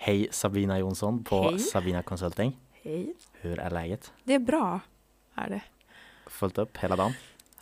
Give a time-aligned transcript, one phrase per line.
[0.00, 1.58] Hej Sabina Jonsson på Hej.
[1.58, 2.56] Sabina Consulting.
[2.82, 3.14] Hej.
[3.32, 4.12] Hur är läget?
[4.24, 4.80] Det är bra.
[5.34, 5.62] Är det.
[6.26, 7.12] Fullt upp hela dagen?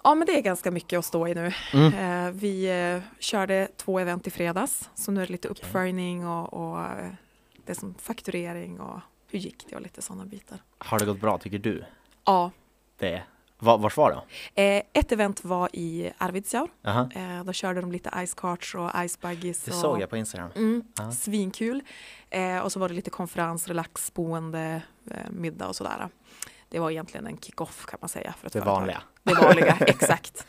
[0.04, 1.52] Ja, men det är ganska mycket att stå i nu.
[1.72, 1.94] Mm.
[2.26, 2.64] Eh, vi
[2.94, 7.10] eh, körde två event i fredags, så nu är det lite uppföljning och, och eh,
[7.64, 9.00] det som fakturering och
[9.30, 10.58] hur gick det och lite sådana bitar.
[10.78, 11.84] Har det gått bra tycker du?
[12.24, 12.50] Ja,
[12.98, 13.22] Det
[13.58, 14.22] var, vars var
[14.54, 14.76] det?
[14.76, 16.70] eh, ett event var i Arvidsjaur.
[16.86, 17.08] Aha.
[17.14, 19.62] Eh, då körde de lite ice karts och ice buggies.
[19.62, 20.50] Det och, såg jag på Instagram.
[20.56, 21.12] Mm, Ja.
[21.12, 21.82] Svinkul.
[22.30, 26.08] Eh, och så var det lite konferens, relaxboende, eh, middag och sådär.
[26.68, 28.34] Det var egentligen en kick-off kan man säga.
[28.40, 28.74] För ett Det företag.
[28.80, 29.02] vanliga.
[29.22, 30.46] Det vanliga, exakt.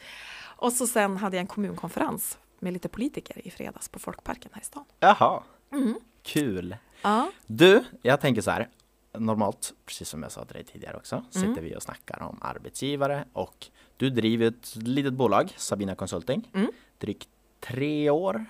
[0.60, 4.62] Och så sen hade jag en kommunkonferens med lite politiker i fredags på Folkparken här
[4.62, 4.86] i stan.
[5.00, 5.96] Jaha, Mm.
[6.24, 6.76] kul.
[7.02, 8.70] Ja, Du, jag tänker så här.
[9.20, 11.26] Normalt, precis som jag sa till dig tidigare också, Mm.
[11.32, 13.66] sitter vi och snackar om arbetsgivare och
[13.98, 16.50] du driver ett litet bolag, Sabina Consulting.
[16.54, 16.72] Mm.
[16.98, 18.46] Drygt tre år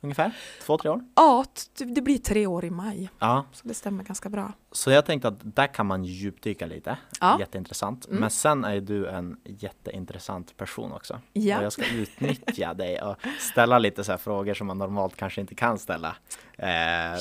[0.00, 0.32] ungefär,
[0.62, 1.04] två, tre år.
[1.16, 1.44] ja
[1.78, 4.52] det blir tre år i maj, Ja, så det stämmer ganska bra.
[4.72, 6.98] så jag tänkte att där kan man djupdyka lite.
[7.20, 7.38] Ja.
[7.40, 8.06] Jätteintressant.
[8.06, 8.20] Mm.
[8.20, 11.20] Men sen är du en jätteintressant person också.
[11.32, 11.58] Ja.
[11.58, 15.40] Och jag ska utnyttja dig och ställa lite så här frågor som man normalt kanske
[15.40, 16.16] inte kan ställa.
[16.58, 16.66] Eh,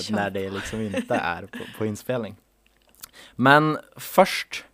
[0.10, 2.36] när det liksom inte är på, på inspelning.
[3.36, 4.66] Men först,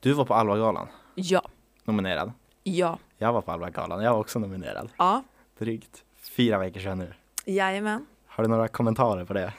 [0.00, 1.42] du var på Alva-galan, Ja,
[1.84, 2.32] nominerad.
[2.62, 4.88] ja, Jag var på Alva-galan, jag var också nominerad.
[4.98, 5.22] ja,
[5.58, 7.14] Drygt fyra veckor sedan nu.
[7.44, 8.06] jajamän.
[8.26, 9.52] Har du några kommentarer på det?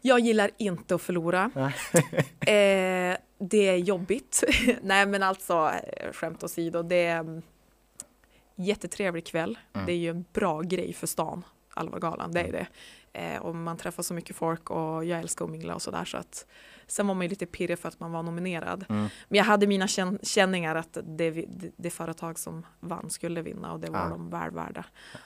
[0.00, 1.50] Jag gillar inte att förlora.
[2.40, 4.44] eh, det är jobbigt.
[4.82, 7.42] Nej men alltså, eh, skämt åsido, det är mm,
[8.56, 9.58] jättetrevlig kväll.
[9.72, 9.86] Mm.
[9.86, 11.44] Det är ju en bra grej för stan,
[11.76, 12.66] Alva-galan, det är det.
[13.12, 16.16] Eh, och man träffar så mycket folk och jag älskar att mingla och sådär så
[16.16, 16.46] att
[16.86, 18.84] Sen var man ju lite pirrig för att man var nominerad.
[18.88, 19.08] Mm.
[19.28, 23.72] Men jag hade mina känn- känningar att det, det, det företag som vann skulle vinna
[23.72, 24.08] och det var Ja.
[24.08, 24.84] de väl värda.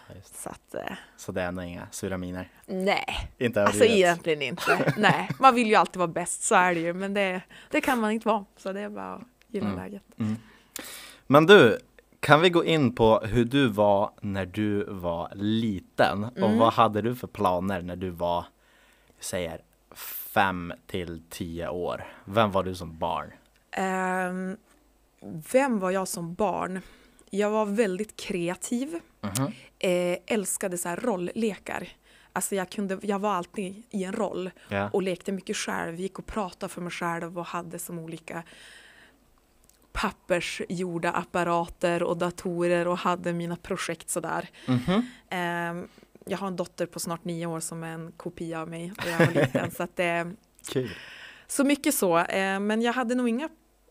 [0.09, 0.15] Ja.
[0.25, 2.49] Så att, eh, Så det är ändå inga sura miner?
[2.67, 3.31] nej.
[3.39, 4.95] Inte Alltså egentligen inte.
[4.99, 6.93] Nej, man vill ju alltid vara bäst, så är det ju.
[6.95, 8.45] Men det, det kan man inte vara.
[8.57, 9.79] Så det är bara att gilla Mm.
[9.79, 10.03] läget.
[10.19, 10.37] Mm.
[11.27, 11.79] Men du,
[12.21, 16.25] kan vi gå in på hur du var när du var liten?
[16.25, 16.59] Och Mm.
[16.59, 18.45] vad hade du för planer när du var,
[19.21, 19.61] säger,
[20.35, 22.05] fem till tio år?
[22.25, 23.33] Vem var du som barn?
[23.71, 24.57] Ehm,
[25.53, 26.81] vem var jag som barn?
[27.31, 29.01] Jag var väldigt kreativ.
[29.21, 29.53] Mhm.
[29.79, 31.89] Eh, älskade så här rolllekar.
[32.33, 34.91] Alltså jag, kunde, jag var alltid i en roll Ja.
[34.93, 35.95] och lekte mycket själv.
[36.01, 38.43] Gick och pratade för mig själv och hade som olika
[39.93, 44.49] pappersgjorda apparater och datorer och hade mina projekt sådär.
[44.69, 45.03] Mhm.
[45.31, 45.89] Ehm,
[46.27, 49.11] jag har en dotter på snart nio år som är en kopia av mig när
[49.13, 49.71] jag var liten.
[49.77, 50.33] så, att det,
[50.69, 50.91] Kul.
[51.47, 52.17] så mycket så.
[52.17, 53.49] Ehm, men jag hade nog inga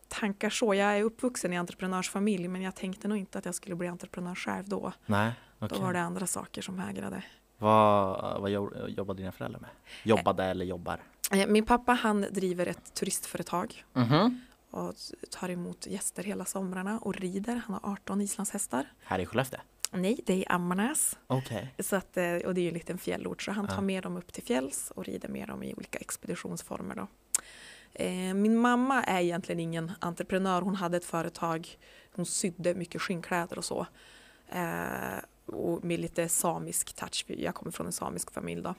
[0.08, 0.74] tankar så.
[0.74, 4.34] Jag är uppvuxen i entreprenörsfamilj men jag tänkte nog inte att jag skulle bli entreprenör
[4.34, 4.92] själv då.
[5.06, 5.78] Nej, okej.
[5.78, 7.22] Då var det andra saker som hägrade.
[7.58, 9.70] Vad, vad jo- jobbade dina föräldrar med?
[10.02, 11.00] Jobbade eller jobbar?
[11.32, 14.40] Eh, Min pappa han driver ett turistföretag Mhm.
[14.70, 14.94] Och
[15.30, 17.62] tar emot gäster hela somrarna och rider.
[17.66, 18.92] Han har 18 islandshästar.
[19.02, 19.60] Här i Skellefteå?
[19.92, 21.18] Nej, det är i Ammarnäs.
[21.26, 21.74] Okej.
[21.78, 24.16] Så att, eh, och det är ju en liten fjällort så han tar med dem
[24.16, 26.94] upp till fjälls och rider med dem i olika expeditionsformer.
[26.94, 27.06] Då.
[27.92, 30.62] Eh, Min mamma är egentligen ingen entreprenör.
[30.62, 31.78] Hon hade ett företag.
[32.14, 33.86] Hon sydde mycket skinnkläder och så.
[34.48, 37.24] Eh, och med lite samisk touch.
[37.28, 38.74] Jag kommer från en samisk familj då.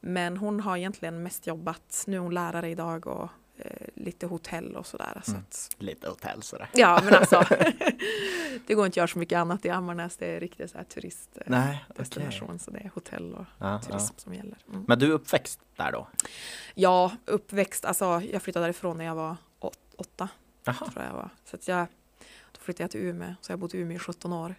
[0.00, 3.28] Men hon har egentligen mest jobbat, nu är hon lärare idag och
[3.94, 5.20] lite hotell och sådär.
[5.24, 5.42] Så Mm.
[5.48, 6.68] att, Lite hotell sådär.
[6.74, 7.44] ja men alltså,
[8.66, 10.16] det går inte att göra så mycket annat i Ammarnäs.
[10.16, 12.58] Det är riktigt så här turistdestination.
[12.58, 13.78] Så det är hotell och Ja, ja.
[13.78, 14.58] turism som gäller.
[14.68, 14.84] Mm.
[14.88, 16.08] Men du är uppväxt där då?
[16.74, 20.28] Ja, uppväxt, alltså jag flyttade därifrån när jag var åt, åtta,
[20.64, 21.30] tror jag var.
[21.44, 21.86] Så att jag,
[22.52, 24.54] då flyttade jag till Umeå, så jag har bott i Umeå i 17 år.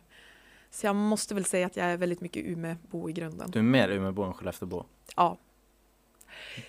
[0.71, 3.51] Så jag måste väl säga att jag är väldigt mycket Umeåbo i grunden.
[3.51, 4.85] Du är mer Umeåbo än Skelleftebo?
[5.15, 5.37] Ja.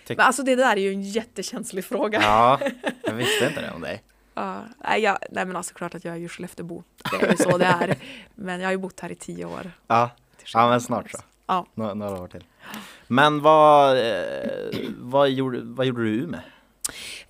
[0.06, 2.22] Tyck- Men alltså det där är ju en jättekänslig fråga.
[2.22, 2.60] Ja,
[3.04, 4.03] jag visste inte det om dig.
[4.34, 6.82] Ja, nej, jag, nej men alltså klart att jag är ju Skellefteåbo.
[7.10, 7.97] Det är ju så det är.
[8.34, 9.71] Men jag har ju bott här i tio år.
[9.87, 10.10] Ja,
[10.55, 11.19] ja men snart så.
[11.47, 11.66] Ja.
[11.75, 12.44] Nå- några år till.
[13.06, 14.50] Men vad, eh,
[14.99, 16.40] vad, gjorde, vad gjorde du i Umeå?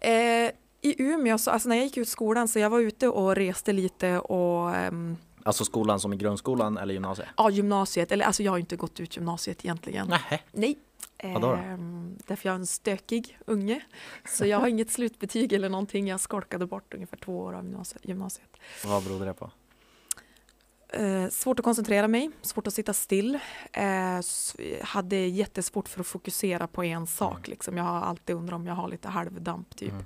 [0.01, 0.51] Eh,
[0.83, 3.73] I Umeå, så, alltså när jag gick ut skolan så jag var ute och reste
[3.73, 7.29] lite och ehm, Alltså skolan som i grundskolan eller gymnasiet?
[7.37, 10.07] ja, gymnasiet, eller alltså jag har inte gått ut gymnasiet egentligen.
[10.09, 10.43] Nej.
[10.53, 10.79] Nej.
[11.23, 11.53] Vadå då?
[11.55, 13.83] Ehm, därför jag är en stökig unge.
[14.25, 16.09] Så jag har inget slutbetyg eller någonting.
[16.09, 18.57] Jag skolkade bort ungefär två år av gymnasiet.
[18.85, 19.51] Vad berodde det på?
[20.89, 23.39] Eh, svårt att koncentrera mig, svårt att sitta still.
[23.73, 24.21] Eh,
[24.83, 27.39] hade jättesvårt för att fokusera på en sak.
[27.39, 27.51] Mm.
[27.51, 27.77] Liksom.
[27.77, 29.77] Jag har alltid undrat om jag har lite halvdamp.
[29.77, 29.93] Typ.
[29.93, 30.05] Mm.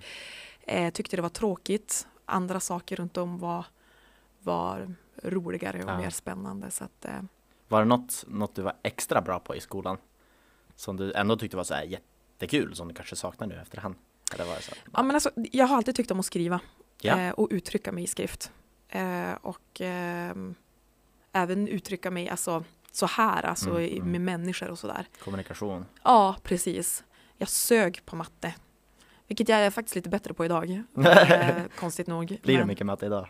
[0.63, 2.07] Eh, tyckte det var tråkigt.
[2.25, 3.65] Andra saker runt om var,
[4.43, 5.99] var roligare och Ja.
[5.99, 6.71] mer spännande.
[6.71, 7.13] Så att, eh,
[7.69, 9.97] Var det något, något du var extra bra på i skolan?
[10.81, 13.95] Som du ändå tyckte var så här jättekul som du kanske saknar nu efterhand?
[14.35, 14.73] Eller var det så?
[14.93, 16.61] Ja, men alltså, jag har alltid tyckt om att skriva
[17.01, 17.21] Ja.
[17.21, 18.53] eh, och uttrycka mig i skrift.
[18.89, 20.55] Eh, och ehm,
[21.33, 24.11] även uttrycka mig alltså, så här, alltså, Mm, mm.
[24.13, 25.07] med människor och sådär.
[25.25, 25.87] Kommunikation.
[26.03, 27.05] Ja, precis.
[27.37, 28.55] Jag sög på matte.
[29.27, 30.71] Vilket jag är faktiskt lite bättre på idag.
[31.05, 32.27] eh, konstigt nog.
[32.27, 33.29] Blir det Men, mycket matte idag?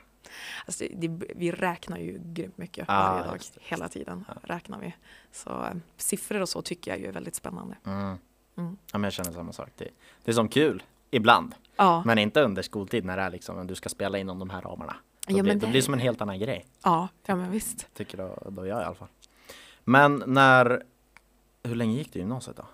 [0.67, 3.35] Alltså, det, vi räknar ju grymt mycket Ah, varje dag.
[3.37, 4.35] just det, just Hela tiden Ja.
[4.55, 4.95] räknar vi.
[5.33, 7.77] Så eh, siffror och så tycker jag ju är väldigt spännande.
[7.87, 8.19] Mm.
[8.57, 8.77] Mm.
[8.93, 9.69] Ja, men jag känner samma sak.
[9.77, 9.89] Det,
[10.25, 11.55] det är som kul, ibland.
[11.77, 14.61] Ja, Men inte under skoltid när det är liksom, du ska spela inom de här
[14.63, 14.97] ramarna.
[15.27, 16.67] Då, Ja, blir, då det- blir det som en helt annan grej.
[16.85, 17.95] ja, ja men visst.
[17.95, 19.09] Tycker då, då jag i alla fall.
[19.85, 20.83] Men när,
[21.63, 22.65] hur länge gick du i gymnasiet då?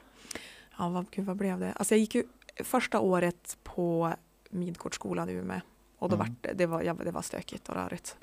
[0.78, 1.72] Ja, vad, gud, vad blev det?
[1.72, 2.24] Alltså jag gick ju
[2.64, 4.14] första året på
[4.50, 5.60] Midgårdsskolan i Umeå.
[5.98, 6.26] Och då Mm.
[6.28, 8.16] var det, det, var, det var stökigt och rörigt.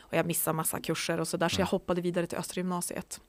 [0.00, 1.60] Och jag missade massa kurser och så där, så Mm.
[1.60, 3.20] jag hoppade vidare till Östra gymnasiet.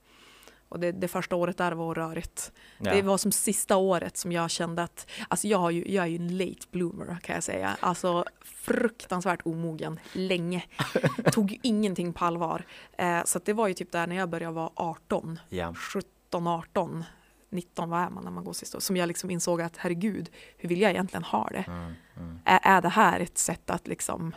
[0.69, 2.51] Och det, det första året där var rörigt.
[2.79, 2.93] Ja.
[2.93, 6.15] Det var som sista året som jag kände att, alltså jag, ju, jag är ju
[6.15, 7.77] en late bloomer kan jag säga.
[7.79, 10.63] Alltså fruktansvärt omogen, länge.
[11.31, 12.63] Tog ju ingenting på allvar.
[12.97, 15.73] Eh, så det var ju typ där när jag började vara 18, ja.
[15.75, 17.03] 17, 18,
[17.49, 18.79] 19, vad är man när man går sist år?
[18.79, 21.63] Som jag liksom insåg att herregud, hur vill jag egentligen ha det?
[21.67, 22.39] Mm, mm.
[22.45, 24.35] Är, är det här ett sätt att liksom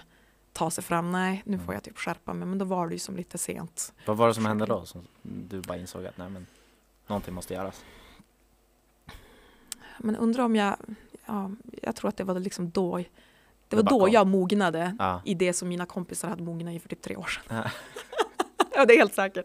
[0.53, 1.12] ta sig fram?
[1.12, 1.67] Nej, nu Mm.
[1.67, 2.49] får jag typ skärpa mig.
[2.49, 3.93] Men då var det ju som lite sent.
[4.07, 4.85] Vad var det som hände då?
[4.87, 6.47] Som du bara insåg att nej men,
[7.07, 7.85] någonting måste göras?
[9.99, 10.77] Men undrar om jag,
[11.27, 11.51] ja,
[11.83, 13.05] jag tror att det var liksom då,
[13.69, 15.23] det var då jag mognade Ja.
[15.25, 17.57] i det som mina kompisar hade mognat i för typ tre år sedan.
[17.65, 17.71] Ja.
[18.75, 19.45] ja, det är helt säkert.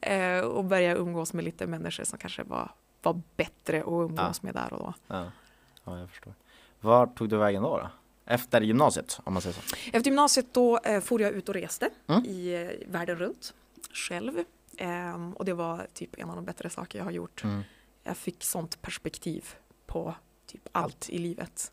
[0.00, 2.70] Eh, och börja umgås med lite människor som kanske var,
[3.14, 4.94] var bättre att umgås med där och då.
[5.06, 5.30] Ja.
[5.84, 6.34] ja, jag förstår.
[6.80, 7.78] Var tog du vägen då?
[7.78, 7.88] då?
[8.24, 9.76] Efter gymnasiet, om man säger så?
[9.92, 12.24] Efter gymnasiet då eh, for jag ut och reste Mm.
[12.24, 13.54] i eh, världen runt
[13.92, 14.44] själv.
[14.78, 17.44] Ehm, och det var typ en av de bättre saker jag har gjort.
[17.44, 17.62] Mm.
[18.02, 19.44] Jag fick sånt perspektiv
[19.86, 20.14] på
[20.46, 21.72] typ allt i livet.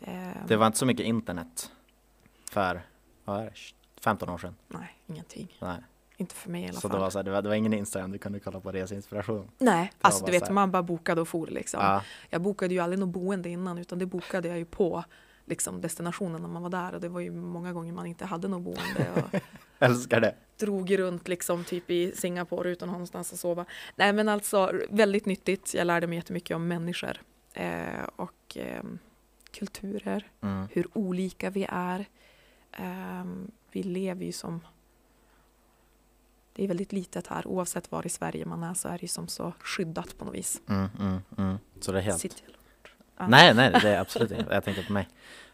[0.00, 1.70] Ehm, Det var inte så mycket internet
[2.50, 2.82] för,
[3.24, 3.52] vad är det,
[4.00, 4.56] 15 år sedan?
[4.68, 5.56] Nej, ingenting.
[5.60, 5.76] Nej.
[6.16, 6.90] Inte för mig i alla Så fall.
[6.90, 9.50] det var, så här, det, var, det var ingen Instagram du kunde kolla på reseinspiration?
[9.58, 11.80] Nej, alltså bara du vet så man bara bokade och for liksom.
[11.80, 15.04] Ja, Jag bokade ju aldrig något boende innan utan det bokade jag ju på
[15.44, 18.48] liksom, destinationen när man var där och det var ju många gånger man inte hade
[18.48, 19.40] något boende och
[19.78, 20.34] älskar det.
[20.58, 23.64] drog runt liksom typ i Singapore utan någonstans att sova.
[23.96, 25.74] Nej men alltså väldigt nyttigt.
[25.74, 27.16] Jag lärde mig jättemycket om människor
[27.52, 28.82] eh, och eh,
[29.50, 30.66] kulturer, Mm.
[30.72, 32.06] hur olika vi är.
[32.72, 33.24] Eh,
[33.72, 34.60] vi lever ju som
[36.56, 39.08] det är väldigt litet här, oavsett var i Sverige man är så är det ju
[39.08, 40.60] som så skyddat på något vis.
[40.68, 41.56] Mm, mm, mm.
[41.80, 42.20] Så det är helt...
[42.20, 42.42] Sitt-
[43.16, 43.28] Ja.
[43.28, 44.54] Nej, nej, det är absolut inte.
[44.54, 45.08] Jag tänkte på mig.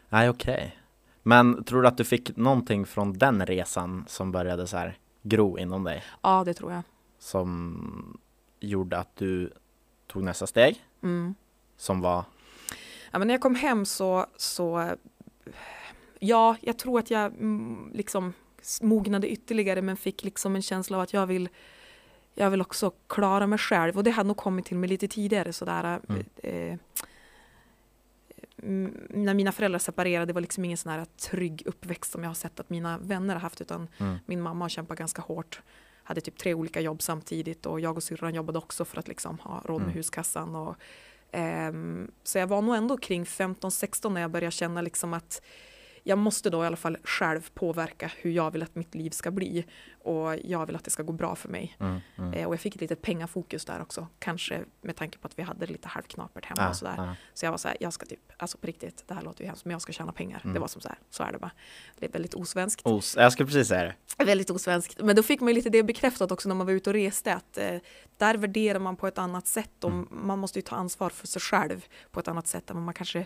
[0.09, 0.77] Nej, okej.
[1.23, 5.57] Men tror du att du fick någonting från den resan som började så här gro
[5.57, 6.03] inom dig?
[6.21, 6.81] Ja, det tror jag.
[7.19, 8.19] Som
[8.59, 9.53] gjorde att du
[10.07, 10.85] tog nästa steg?
[11.03, 11.35] Mm.
[11.77, 12.23] Som var,
[13.11, 14.95] Ja, men när jag kom hem så, så
[16.19, 18.33] ja, jag tror att jag mm, liksom
[18.81, 21.49] mognade ytterligare men fick liksom en känsla av att jag vill
[22.33, 25.53] jag vill också klara mig själv och det hade nog kommit till mig lite tidigare
[25.53, 25.99] sådär.
[26.09, 26.25] Mm.
[26.37, 26.77] Eh,
[28.63, 32.29] mm, när mina föräldrar separerade, det var liksom ingen sån här trygg uppväxt som jag
[32.29, 35.61] har sett att mina vänner har haft utan mm, min mamma har kämpat ganska hårt.
[36.03, 39.39] Hade typ tre olika jobb samtidigt och jag och syrran jobbade också för att liksom
[39.39, 39.97] ha råd med Mm.
[39.97, 40.55] huskassan.
[40.55, 40.75] Och,
[41.31, 45.41] ehm, så jag var nog ändå kring 15-16 när jag började känna liksom att
[46.03, 49.31] jag måste då i alla fall själv påverka hur jag vill att mitt liv ska
[49.31, 49.65] bli.
[50.03, 51.75] Och jag vill att det ska gå bra för mig.
[51.79, 52.33] mm, mm.
[52.33, 54.07] Eh, och jag fick ett litet pengafokus där också.
[54.19, 56.95] Kanske med tanke på att vi hade det lite halvknapert hemma Ah, och sådär.
[56.99, 57.15] ah.
[57.33, 59.47] Så jag var så här, jag ska typ, alltså på riktigt, det här låter ju
[59.47, 60.41] hemskt, men jag ska tjäna pengar.
[60.43, 60.53] Mm.
[60.53, 61.51] Det var som så här, så är det bara.
[61.99, 62.81] Det är väldigt osvenskt.
[62.85, 63.83] Os- jag skulle precis säga
[64.17, 64.23] det.
[64.25, 65.01] Väldigt osvenskt.
[65.01, 67.33] Men då fick man ju lite det bekräftat också när man var ute och reste.
[67.33, 67.77] Att eh,
[68.17, 70.07] där värderar man på ett annat sätt och Mm.
[70.11, 72.93] man måste ju ta ansvar för sig själv på ett annat sätt än vad man
[72.93, 73.25] kanske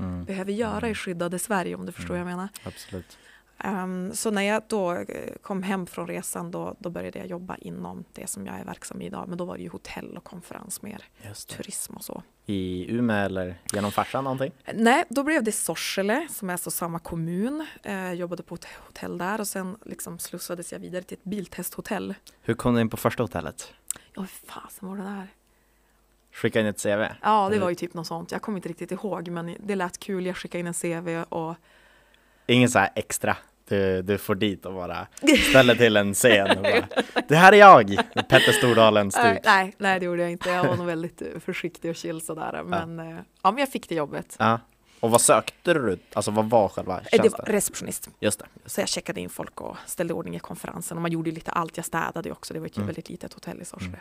[0.00, 2.24] Mm, behöver göra i skyddade Sverige om du förstår Mm.
[2.26, 2.48] vad jag menar.
[2.64, 3.18] absolut.
[3.58, 7.56] Ehm, så när jag då eh, kom hem från resan då, då började jag jobba
[7.56, 9.28] inom det som jag är verksam i idag.
[9.28, 11.04] Men då var det ju hotell och konferens mer,
[11.48, 12.22] turism och så.
[12.46, 14.52] I Umeå eller genom farsan någonting?
[14.74, 17.66] Nej, då blev det Sorsele som är så samma kommun.
[17.82, 22.14] Eh, jobbade på ett hotell där och sen liksom slussades jag vidare till ett biltesthotell.
[22.42, 23.72] Hur kom du in på första hotellet?
[24.14, 25.28] Ja, hur fasen var det där?
[26.32, 27.04] Skicka in ett CV?
[27.22, 28.32] Ja, det var ju typ något sånt.
[28.32, 30.26] Jag kommer inte riktigt ihåg, men det lät kul.
[30.26, 31.54] Jag skickade in en CV och
[32.46, 33.36] Ingen så här extra?
[33.68, 35.06] Du, du får dit och bara
[35.50, 36.88] ställer till en scen och bara,
[37.28, 37.96] Det här är jag!
[38.28, 39.44] Petter Stordalen nej, stuk.
[39.44, 40.50] nej, nej, det gjorde jag inte.
[40.50, 42.62] Jag var nog väldigt eh, försiktig och chill sådär.
[42.64, 43.16] Men ja.
[43.42, 44.36] ja, men jag fick det jobbet.
[44.38, 44.60] Ja.
[45.00, 45.98] Och vad sökte du?
[46.12, 47.44] Alltså vad var själva Eh, Det tjänsten?
[47.46, 48.10] var receptionist.
[48.20, 48.46] Just det.
[48.66, 50.96] Så jag checkade in folk och ställde ordning i konferensen.
[50.98, 51.76] Och man gjorde ju lite allt.
[51.76, 52.54] Jag städade ju också.
[52.54, 52.86] Det var ett Mm.
[52.86, 53.88] väldigt litet hotell i Sorsele.
[53.88, 54.00] Mm.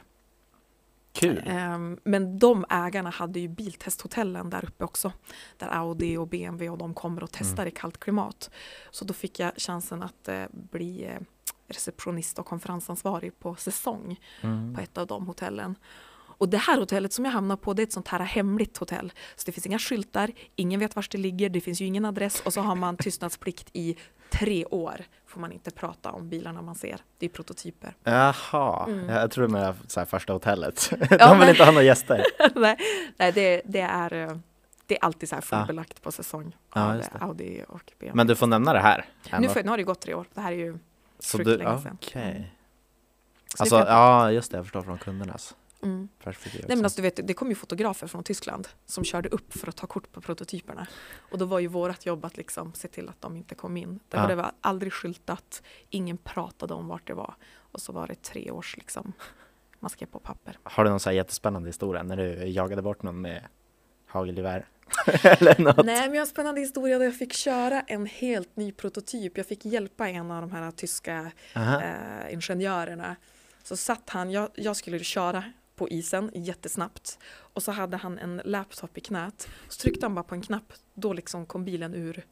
[1.14, 1.44] Kul.
[1.46, 5.12] Ehm, Men de ägarna hade ju biltesthotellen där uppe också.
[5.58, 8.50] Där Audi och BMW och de kommer och testar i kallt klimat.
[8.92, 11.20] Så då fick jag chansen att eh, bli eh,
[11.68, 14.76] receptionist och konferensansvarig på säsong Mm.
[14.76, 15.76] på ett av de hotellen.
[16.40, 19.14] Och det här hotellet som jag hamnar på det är ett sånt här hemligt hotell.
[19.36, 22.42] Så det finns inga skyltar, ingen vet var det ligger, det finns ju ingen adress
[22.46, 23.96] och så har man tystnadsplikt i
[24.30, 25.02] tre år.
[25.28, 27.00] Får man inte prata om bilarna man ser.
[27.18, 27.96] Det är prototyper.
[28.04, 29.10] Jaha, Mm.
[29.10, 30.92] jag tror med så här första hotellet.
[31.10, 32.24] Ja, De vill men- inte ha några gäster.
[32.56, 32.78] nej,
[33.18, 34.38] nej det, det, är, eh,
[34.86, 35.58] det är alltid så här Ja.
[35.58, 37.10] fullbelagt på säsong Ja, av det.
[37.20, 38.16] Audi och BMW.
[38.18, 39.06] Men du får nämna det här.
[39.40, 40.26] nu, för, nu har det gått tre år.
[40.34, 40.78] Det här är ju
[41.20, 41.98] Så sjukt du, länge ja, sedan.
[42.02, 42.22] okej.
[42.32, 42.44] Mm.
[43.56, 46.10] Så det Alltså, ja just det, jag förstår från kundernas mm.
[46.68, 49.70] Nej men alltså, du vet, det kom ju fotografer från Tyskland som körde upp för
[49.70, 50.88] att ta kort på prototyperna.
[51.32, 54.00] Och då var ju vårt jobb att liksom se till att de inte kom in.
[54.10, 54.28] Därför Ja.
[54.30, 57.36] det var aldrig skyltat, ingen pratade om vart det var.
[57.72, 59.14] Och så var det tre års liksom,
[59.80, 60.60] man skrev på papper.
[60.64, 63.44] Har du någon så här jättespännande historia när du jagade bort någon med
[64.08, 64.68] hagelgevär?
[65.24, 65.86] Eller något?
[65.86, 69.38] Nej men jag har en spännande historia där jag fick köra en helt ny prototyp.
[69.38, 73.16] Jag fick hjälpa en av de här tyska eh, ingenjörerna.
[73.64, 75.44] Så satt han, jag, jag skulle köra
[75.80, 79.48] på isen jättesnabbt och så hade han en laptop i knät.
[79.68, 82.26] Så tryckte han bara på en knapp, då liksom kom bilen ur,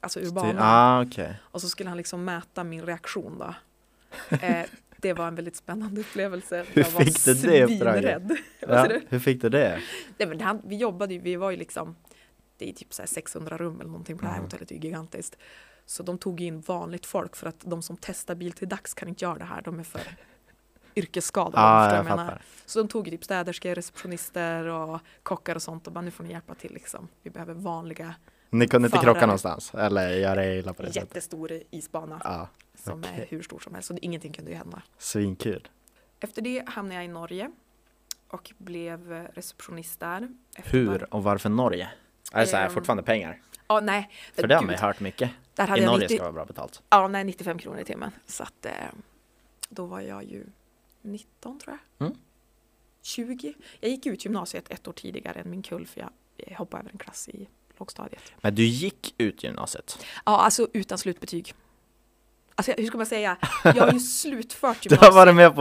[0.00, 0.56] alltså ur banan.
[0.58, 1.40] Ah, okej.
[1.42, 3.54] Och så skulle han liksom mäta min reaktion då.
[4.40, 4.66] Eh,
[4.96, 6.64] det var en väldigt spännande upplevelse.
[6.72, 8.22] Hur jag var fick du det uppdraget?
[8.60, 9.80] Ja, hur fick du det?
[10.18, 11.96] Nej, men han, vi jobbade ju, vi var ju liksom,
[12.58, 14.44] det är typ så här 600 rum eller någonting på det här Mm.
[14.44, 15.36] hotellet, det är gigantiskt.
[15.86, 19.08] Så de tog in vanligt folk för att de som testar bil till dags kan
[19.08, 20.16] inte göra det här, de är för
[20.96, 21.62] yrkesskadade.
[21.62, 22.42] Ja, förstår jag menar.
[22.66, 26.30] Så de tog typ städerskor, receptionister och kockar och sånt och bara nu får ni
[26.30, 27.08] hjälpa till liksom.
[27.22, 28.14] Vi behöver vanliga,
[28.50, 31.02] Ni kunde inte krocka någonstans eller göra illa på det sättet?
[31.08, 32.48] jättestor isbana Ja,
[32.84, 33.20] som okej.
[33.22, 33.88] är hur stor som helst.
[33.88, 34.82] Så ingenting kunde ju hända.
[34.98, 35.68] svinkul.
[36.20, 37.50] Efter det hamnade jag i Norge
[38.28, 40.28] och blev receptionist där.
[40.56, 41.88] Hur och varför Norge?
[42.32, 43.40] Är det så här Ehm, fortfarande pengar?
[43.68, 44.10] Ja, nej.
[44.34, 45.30] För det har man ju hört mycket.
[45.58, 46.82] I Norge 90, ska det vara bra betalt.
[46.90, 48.10] Ja, nej, 95 kronor i timmen.
[48.26, 48.72] Så att eh,
[49.68, 50.46] då var jag ju
[51.04, 52.06] 19 tror jag.
[52.06, 52.18] Mm.
[53.02, 53.54] 20.
[53.80, 56.00] Jag gick ut gymnasiet ett år tidigare än min kull för
[56.36, 58.22] jag hoppade över en klass i lågstadiet.
[58.40, 60.04] Men du gick ut gymnasiet?
[60.26, 61.54] Ja, alltså utan slutbetyg.
[62.54, 63.36] Alltså hur ska man säga?
[63.64, 65.12] Jag har ju slutfört Du gymnasiet.
[65.14, 65.60] har varit med på,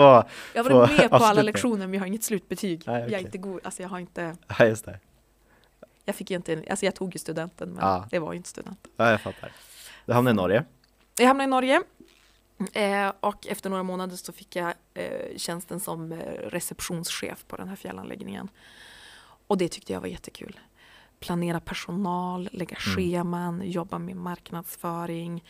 [0.53, 1.45] jag har varit på med på alla avslutning.
[1.45, 2.83] lektioner men jag har inget slutbetyg.
[2.88, 3.15] Nej, Jag okej.
[3.15, 5.00] är inte god, alltså jag har inte, ja just det,
[6.05, 8.07] jag fick inte, alltså jag tog ju studenten men Ja.
[8.12, 8.91] det var ju inte studenten.
[8.97, 9.51] ja jag fattar.
[10.05, 10.65] Du hamnade i Norge.
[11.17, 11.81] Jag hamnade i Norge
[12.74, 17.67] eh, och efter några månader så fick jag eh, tjänsten som eh, receptionschef på den
[17.67, 18.50] här fjällanläggningen.
[19.48, 20.60] Och det tyckte jag var jättekul.
[21.19, 22.95] Planera personal, lägga Mm.
[22.95, 25.43] scheman, jobba med marknadsföring.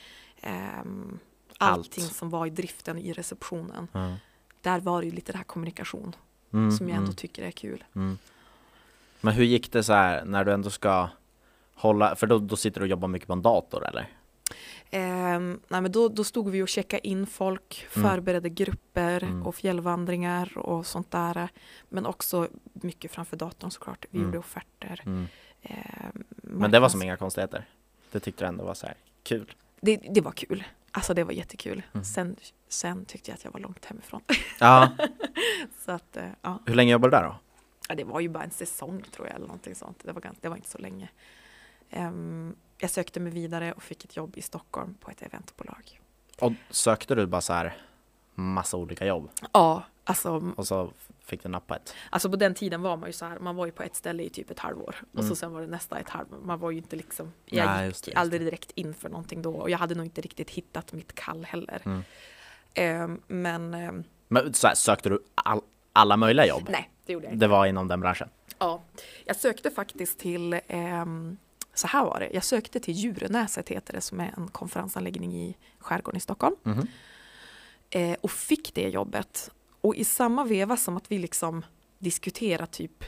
[1.58, 1.80] Allt.
[1.80, 3.88] allting som var i driften i receptionen.
[3.92, 4.16] Ja.
[4.62, 6.16] Där var det ju lite det här kommunikation
[6.54, 7.84] Mm, som jag ändå mm, tycker är kul.
[7.96, 8.18] mm.
[9.22, 11.10] Men hur gick det så här när du ändå ska
[11.76, 14.10] hålla, för då, då sitter du och jobbar mycket på en dator eller?
[14.96, 18.10] Ehm, nej, men då, då stod vi och checkade in folk, Mm.
[18.10, 19.44] förberedde grupper Mm.
[19.44, 21.50] och fjällvandringar och sånt där.
[21.90, 24.06] Men också mycket framför datorn såklart.
[24.10, 24.28] Vi Mm.
[24.28, 25.02] gjorde offerter.
[25.62, 27.66] Ehm, Men det var som inga konstigheter?
[28.12, 29.54] Det tyckte du ändå var så här kul?
[29.82, 30.64] det, det var kul.
[30.92, 31.82] Alltså det var jättekul.
[31.94, 32.04] Mm.
[32.06, 32.36] Sen,
[32.68, 34.22] sen tyckte jag att jag var långt hemifrån.
[34.60, 34.90] Ja,
[35.86, 36.60] Så att, eh, ja.
[36.66, 37.36] hur länge jobbade du där då?
[37.90, 39.98] ja, det var ju bara en säsong tror jag eller någonting sånt.
[40.04, 41.10] Det var, gans- det var inte så länge.
[41.90, 46.00] Ehm, jag sökte mig vidare och fick ett jobb i Stockholm på ett eventbolag.
[46.40, 47.78] Och sökte du bara så här
[48.36, 50.92] massa olika jobb Ja, alltså och så
[51.26, 51.96] fick du nappa ett?
[52.10, 54.24] Alltså på den tiden var man ju så här, man var ju på ett ställe
[54.24, 55.30] i typ ett halvår och Mm.
[55.30, 56.38] så sen var det nästa ett halvår.
[56.44, 59.10] Man var ju inte liksom, jag Nej, gick just det, just aldrig direkt in för
[59.10, 61.82] någonting då och jag hade nog inte riktigt hittat mitt kall heller.
[61.86, 62.04] Mm.
[62.74, 65.62] Ehm, men ehm, Men så här, sökte du all,
[65.94, 66.68] alla möjliga jobb?
[66.70, 67.46] nej, det gjorde jag inte.
[67.46, 68.30] Det var inom den branschen?
[68.60, 68.82] Ja,
[69.26, 71.38] jag sökte faktiskt till, ehm,
[71.74, 75.58] så här var det, jag sökte till Djurnäset heter det som är en konferensanläggning i
[75.80, 76.56] skärgården i Stockholm.
[76.64, 76.88] Mhm.
[77.90, 79.52] eh, och fick det jobbet.
[79.82, 81.66] Och i samma veva som att vi liksom
[82.00, 83.04] diskuterar typ,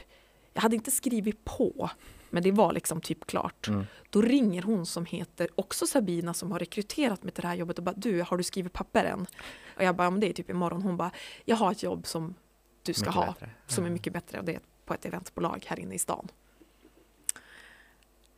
[0.52, 1.90] jag hade inte skrivit på,
[2.30, 3.68] men det var liksom typ klart.
[3.68, 3.86] Mm.
[4.10, 7.78] Då ringer hon som heter också Sabina som har rekryterat mig till det här jobbet
[7.78, 9.26] och bara du, har du skrivit papper än?
[9.76, 10.82] Och jag bara, men det är typ imorgon.
[10.82, 11.10] Hon bara,
[11.44, 12.34] jag har ett jobb som
[12.82, 13.50] du ska Mycket ha, bättre.
[13.66, 13.92] som är Ja.
[13.92, 16.28] mycket bättre och det är på ett eventbolag här inne i stan.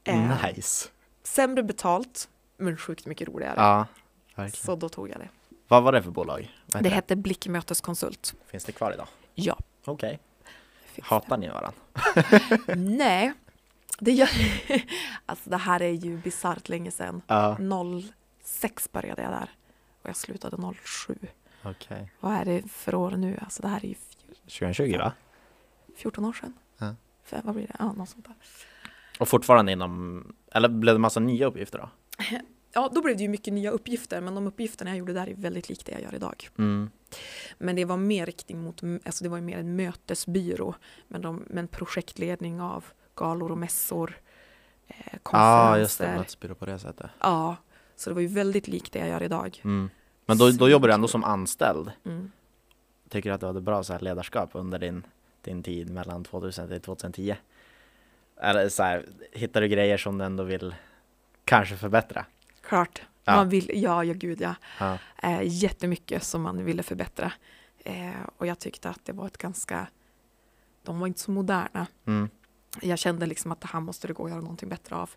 [0.09, 0.89] Eh, Nice!
[1.23, 3.55] Sämre betalt, men sjukt mycket roligare.
[3.57, 3.87] Ja,
[4.35, 4.65] verkligen.
[4.67, 5.29] Så då tog jag det.
[5.69, 6.55] Vad var det för bolag?
[6.67, 8.35] Vad Det hette Blickmöteskonsult.
[8.47, 9.09] Finns det kvar idag?
[9.35, 9.59] Ja.
[9.85, 10.19] Okej.
[10.95, 11.05] det.
[11.05, 11.73] Hatar ni varandra?
[12.77, 13.33] Nej,
[13.99, 14.31] det gör...
[15.27, 17.23] Alltså det här är ju bisarrt länge sedan.
[17.27, 17.57] Ja,
[18.43, 19.51] 06 började jag där
[20.03, 20.75] och jag slutade
[21.07, 21.19] 07.
[21.63, 22.13] okej.
[22.21, 23.39] Vad är det för år nu?
[23.43, 23.95] Alltså det här är ju...
[24.43, 25.13] 2020 va?
[25.97, 26.53] 14 år sedan.
[26.79, 26.95] Ja.
[27.25, 27.77] För, vad blir det?
[27.79, 28.35] Ja, något sånt där.
[29.19, 31.89] Och fortfarande inom, eller blev det massa nya uppgifter då?
[32.73, 35.35] Ja, då blev det ju mycket nya uppgifter, men de uppgifterna jag gjorde där är
[35.35, 36.49] väldigt likt det jag gör idag.
[36.59, 36.91] Mm.
[37.59, 40.75] Men det var mer riktning mot, alltså det var ju mer en mötesbyrå,
[41.09, 42.85] men, de, men projektledning av
[43.15, 44.21] galor och mässor,
[44.87, 45.81] eh, Ja, konferenser.
[45.81, 47.11] just det, mötesbyrå på det sättet.
[47.21, 47.57] Ja,
[47.97, 49.61] så det var ju väldigt likt det jag gör idag.
[49.65, 49.91] Mm.
[50.27, 51.91] Men då, då jobbar du ändå som anställd.
[52.05, 52.31] Mm.
[53.09, 55.03] Tycker du att du hade bra så här ledarskap under din,
[55.45, 57.37] din tid mellan 2000 till 2010?
[58.41, 60.75] Eller så här, hittar du grejer som du ändå vill
[61.45, 62.27] kanske förbättra?
[62.63, 63.37] Klart, Ja.
[63.37, 64.55] man vill, ja, ja gud ja.
[64.81, 64.99] Ja.
[65.23, 67.33] Eh, jättemycket som man ville förbättra.
[67.85, 69.87] Eh, och jag tyckte att det var ett ganska,
[70.83, 71.87] de var inte så moderna.
[72.07, 72.29] Mm.
[72.83, 75.11] Jag kände liksom att det här måste det gå att göra någonting bättre av.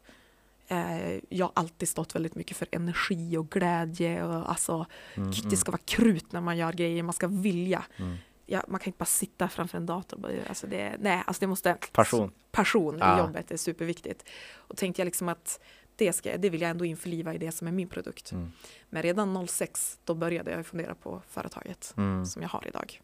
[0.68, 4.86] Eh, jag har alltid stått väldigt mycket för energi och glädje och alltså
[5.16, 7.84] Mm, det ska vara krut när man gör grejer, man ska vilja.
[7.98, 8.18] mm.
[8.52, 11.78] Ja, man kan inte bara sitta framför en dator alltså det, nej, alltså det måste
[11.92, 12.32] Passion.
[12.52, 13.16] passion Ja.
[13.16, 14.24] i jobbet är superviktigt.
[14.54, 15.60] Och tänkte jag liksom att
[15.96, 18.32] det, ska, det vill jag ändå införliva i det som är min produkt.
[18.32, 18.52] Mm.
[18.90, 22.26] Men redan 06 då började jag fundera på företaget Mm.
[22.26, 23.02] som jag har idag.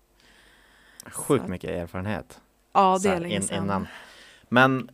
[1.12, 2.42] Sjukt mycket erfarenhet.
[2.74, 3.64] Ja, det är länge sedan.
[3.64, 3.88] innan.
[4.50, 4.90] Men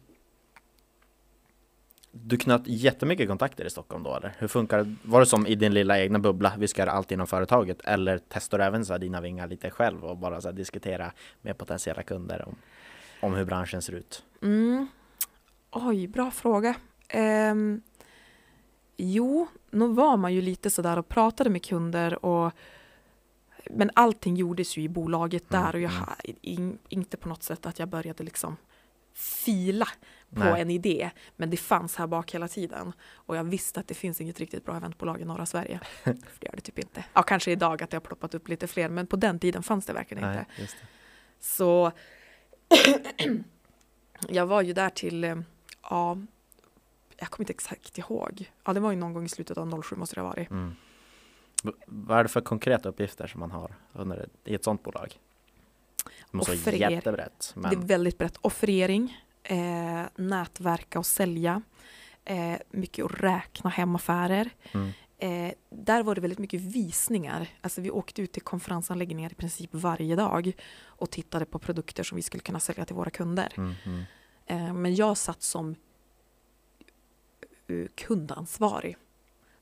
[2.15, 4.36] du knöt jättemycket kontakter i Stockholm då eller?
[4.38, 4.96] Hur funkar det?
[5.03, 7.82] Var det som i din lilla egna bubbla, vi ska göra allt inom företaget?
[7.82, 11.12] Eller testar du även så här dina vingar lite själv och bara så här diskutera
[11.41, 12.55] med potentiella kunder om,
[13.22, 14.24] om hur branschen ser ut?
[14.41, 14.88] Mm.
[15.72, 16.75] Oj, bra fråga.
[17.08, 17.82] Ehm,
[18.98, 22.51] jo, nog var man ju lite sådär och pratade med kunder och
[23.70, 26.38] men allting gjordes ju i bolaget Mm, där och jag mm.
[26.41, 28.58] in, inte på något sätt att jag började liksom
[29.13, 29.88] fila
[30.29, 30.62] på Nej.
[30.62, 31.10] en idé.
[31.36, 32.93] Men det fanns här bak hela tiden.
[33.01, 35.79] Och jag visste att det finns inget riktigt bra eventbolag i norra Sverige.
[36.03, 37.05] För det gör det typ inte.
[37.13, 39.86] Ja, kanske idag att det har ploppat upp lite fler, men på den tiden fanns
[39.86, 40.36] det verkligen inte.
[40.36, 40.88] Nej, just det.
[41.39, 41.91] Så
[44.29, 45.36] jag var ju där till, eh,
[45.89, 46.17] ja,
[47.17, 48.52] jag kommer inte exakt ihåg.
[48.63, 50.49] Ja, det var ju någon gång i slutet av 07 måste det ha varit.
[50.49, 50.76] Mm.
[51.86, 55.19] Vad är det för konkreta uppgifter som man har under i ett sådant bolag?
[56.32, 56.92] Det måste vara Offerer.
[56.92, 57.54] jättebrett.
[57.56, 58.38] Det är Men, väldigt brett.
[58.42, 61.62] Offerering, eh, nätverka och sälja,
[62.26, 64.50] eh, mycket att räkna hem affärer.
[64.74, 67.48] mm, Eh, där var det väldigt mycket visningar.
[67.62, 70.52] Alltså vi åkte ut till konferensanläggningar i princip varje dag
[70.84, 73.54] och tittade på produkter som vi skulle kunna sälja till våra kunder.
[73.58, 74.04] mm, mm.
[74.46, 75.76] Eh, Men jag satt som
[77.68, 78.98] eh, kundansvarig.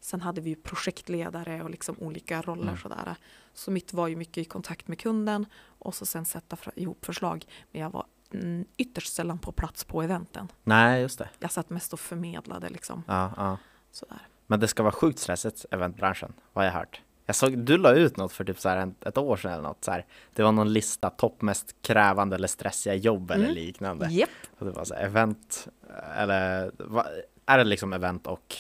[0.02, 2.78] Sen hade vi ju projektledare och liksom olika roller Mm.
[2.78, 3.16] sådär.
[3.54, 5.46] Så mitt var ju mycket i kontakt med kunden
[5.80, 7.46] och så sen sätta ihop förslag.
[7.72, 10.48] Men jag var mm, ytterst sällan på plats på eventen.
[10.64, 11.30] Nej, just det.
[11.40, 13.04] Jag satt mest och förmedlade liksom.
[13.08, 13.58] Ja, ja.
[13.92, 14.22] Sådär.
[14.48, 17.02] Men det ska vara sjukt stressigt, eventbranschen, vad jag hört.
[17.26, 19.84] Jag såg, du la ut något för typ så här ett, år sedan eller något
[19.86, 20.06] så här.
[20.34, 23.56] Det var någon lista, topp mest krävande eller stressiga jobb eller Mm.
[23.56, 24.08] liknande.
[24.12, 24.30] Japp.
[24.60, 25.68] Och det var så här, event,
[26.16, 27.06] eller va,
[27.46, 28.56] är det liksom event och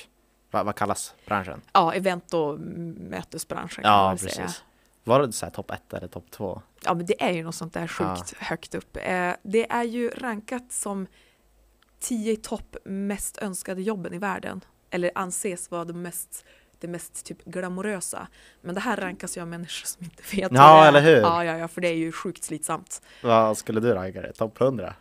[0.51, 1.61] vad, vad kallas branschen?
[1.73, 4.45] Ja, event och mötesbranschen kan man Ja, väl säga.
[4.45, 4.63] precis.
[5.03, 6.61] Var det så här topp ett eller topp två?
[6.85, 8.97] Ja, men det är ju något sånt där sjukt högt upp.
[8.97, 11.07] Eh, det är ju rankat som
[11.99, 14.61] 10 i topp mest önskade jobben i världen.
[14.89, 16.45] Eller anses vara det mest,
[16.79, 18.27] det mest typ glamorösa.
[18.61, 20.87] Men det här rankas ju av människor som inte vet Ja, vad det är.
[20.87, 21.21] eller hur?
[21.21, 23.01] Ja, ja, ja, för det är ju sjukt slitsamt.
[23.23, 24.33] Vad skulle du ranka det?
[24.33, 24.93] Topp 100?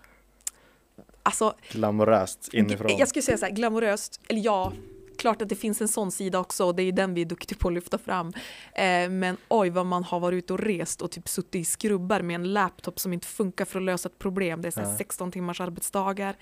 [1.23, 2.97] Alltså, Glamoröst inifrån?
[2.99, 4.73] jag skulle säga så här, glamoröst, eller ja,
[5.21, 7.59] klart att det finns en sån sida också och det är den vi är duktiga
[7.59, 8.29] på att lyfta fram.
[8.73, 12.21] Eh, men oj vad man har varit ute och rest och typ suttit i skrubbar
[12.23, 14.63] med en laptop som inte funkar för att lösa ett problem.
[14.63, 14.97] Det är så Ja.
[14.99, 16.37] 16 timmars arbetsdagar.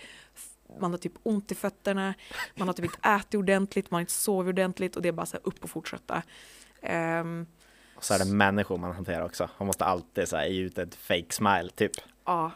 [0.81, 2.15] Man har typ ont i fötterna,
[2.55, 5.27] man har typ inte ätit ordentligt, man har inte sovit ordentligt och det är bara
[5.27, 6.23] så här upp och fortsätta.
[6.83, 7.47] Ehm,
[7.97, 9.49] Och så är det människor man hanterar också.
[9.59, 11.93] Man måste alltid så här, ge ut ett fake smile typ.
[12.27, 12.51] ja,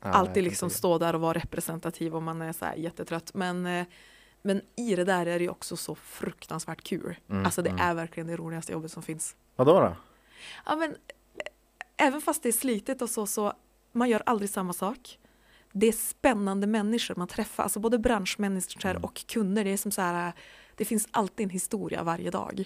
[0.00, 3.34] alltid liksom stå där och vara representativ om man är så här jättetrött.
[3.34, 3.86] Men, eh,
[4.42, 7.16] men i det där är det ju också så fruktansvärt kul.
[7.30, 7.80] Mm, alltså det mm.
[7.86, 9.36] är verkligen det roligaste jobbet som finns.
[9.56, 9.96] Vadå då?
[10.66, 10.96] Ja, men, eh,
[12.06, 13.52] även fast det är slitigt och så, så
[13.92, 15.18] man gör aldrig samma sak.
[15.72, 19.04] Det är spännande människor man träffar, alltså både branschmänniskor Mm.
[19.04, 19.64] och kunder.
[19.64, 20.32] Det är som så här,
[20.76, 22.64] det finns alltid en historia varje dag.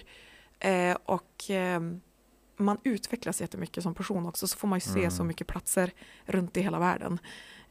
[0.59, 1.81] Eh, och eh,
[2.57, 5.11] man utvecklas jättemycket som person också, så får man ju se Mm.
[5.11, 5.91] så mycket platser
[6.25, 7.19] runt i hela världen.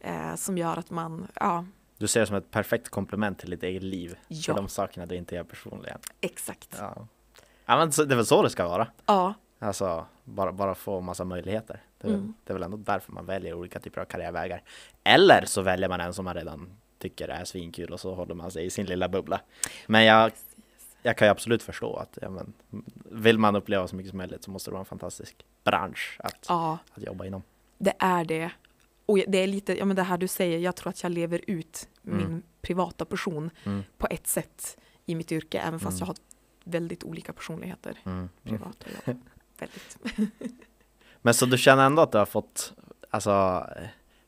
[0.01, 1.65] Eh, som gör att man, ja,
[2.03, 4.09] Du ser det som ett perfekt komplement till ditt eget liv.
[4.09, 5.99] För ja de sakerna du inte gör personligen.
[6.21, 6.77] exakt.
[6.79, 6.93] Ja.
[6.97, 7.07] Ja.
[7.67, 8.87] ja men det är väl så det ska vara.
[9.59, 11.81] Alltså bara, bara få massa möjligheter.
[11.99, 12.35] Det är, väl, Mm.
[12.45, 14.63] det är väl ändå därför man väljer olika typer av karriärvägar.
[15.05, 18.51] Eller så väljer man en som man redan tycker är svinkul och så håller man
[18.51, 19.41] sig i sin lilla bubbla.
[19.87, 20.33] Men jag,
[21.03, 22.53] jag kan ju absolut förstå att ja, men,
[23.05, 26.47] vill man uppleva så mycket som möjligt så måste det vara en fantastisk bransch att,
[26.49, 27.43] ja, att jobba inom.
[27.79, 28.51] det är det.
[29.13, 31.41] Och det är lite, ja men det här du säger, jag tror att jag lever
[31.47, 32.43] ut min Mm.
[32.63, 33.83] privata person Mm.
[33.99, 35.99] på ett sätt i mitt yrke, även fast Mm.
[36.01, 36.17] jag har
[36.65, 38.29] väldigt olika personligheter, Mm.
[38.43, 39.21] Privat och jobb.
[39.59, 39.99] väldigt.
[41.23, 42.73] Men så du känner ändå att du har fått,
[43.11, 43.65] alltså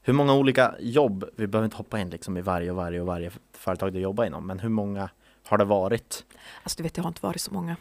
[0.02, 3.06] hur många olika jobb, vi behöver inte hoppa in liksom i varje och varje och
[3.06, 5.08] varje företag du jobbar inom, men hur många
[5.44, 6.24] har det varit?
[6.62, 7.76] Alltså du vet, jag har inte varit så många.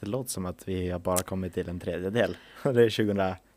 [0.00, 2.36] Det låter som att vi har bara kommit till en tredjedel.
[2.62, 2.88] Det är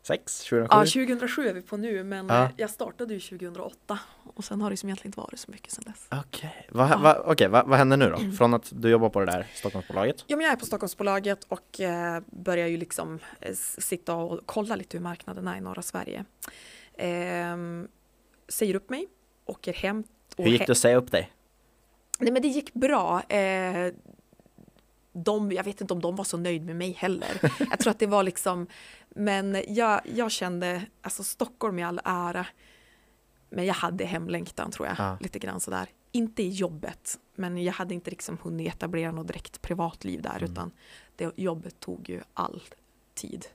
[0.06, 0.68] 2006, 2007?
[0.70, 2.44] Ja, 2007 är vi på nu, men Ja.
[2.44, 3.98] eh, jag startade ju 2008
[4.34, 6.20] och sen har det som egentligen inte varit så mycket sedan dess.
[6.26, 6.96] Okej, vad, Ja.
[6.98, 8.36] va, okej, vad, vad händer nu då?
[8.36, 10.24] Från att du jobbar på det där Stockholmsbolaget?
[10.26, 14.76] Ja, men jag är på Stockholmsbolaget och eh, börjar ju liksom eh, sitta och kolla
[14.76, 16.24] lite hur marknaden är i norra Sverige.
[16.98, 17.88] Ehm,
[18.48, 19.06] säger upp mig,
[19.44, 20.04] åker hem.
[20.36, 21.32] och Hur gick det att säga upp dig?
[22.18, 23.22] Nej, men det gick bra.
[23.22, 23.92] Eh,
[25.12, 27.28] de, jag vet inte om de var så nöjd med mig heller.
[27.70, 28.66] Jag tror att det var liksom,
[29.16, 32.46] men jag, jag kände, alltså Stockholm i all ära,
[33.50, 35.16] men jag hade hemlängtan tror jag, Ja.
[35.20, 35.88] lite grann sådär.
[36.12, 40.50] Inte i jobbet, men jag hade inte liksom hunnit etablera något direkt privatliv där, Mm.
[40.52, 40.70] utan
[41.16, 42.62] det, jobbet tog ju all
[43.14, 43.46] tid.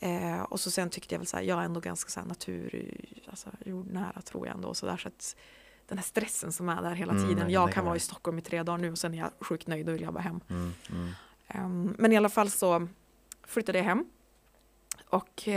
[0.00, 2.94] Eh, och så sen tyckte jag väl såhär, jag är ändå ganska såhär natur,
[3.30, 5.36] alltså jordnära tror jag ändå, så där, så att
[5.86, 7.38] den här stressen som är där hela Mm, tiden.
[7.38, 9.30] jag kan jag kan vara i Stockholm i tre dagar nu och sen är jag
[9.40, 10.40] sjukt nöjd och vill jobba hem.
[10.50, 11.10] Mm, mm.
[11.48, 12.88] Ehm, men i alla fall så
[13.46, 14.04] flyttade jag hem.
[15.12, 15.48] Och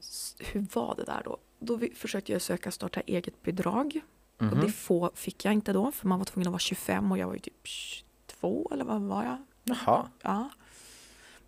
[0.00, 1.36] s- hur var det där då?
[1.58, 4.00] Då försökte jag söka starta eget bidrag.
[4.36, 4.60] Och Mhm.
[4.60, 7.26] det få fick jag inte då, för man var tvungen att vara 25 och jag
[7.26, 9.36] var ju typ 22 eller vad var jag?
[9.64, 10.48] Jaha, Ja.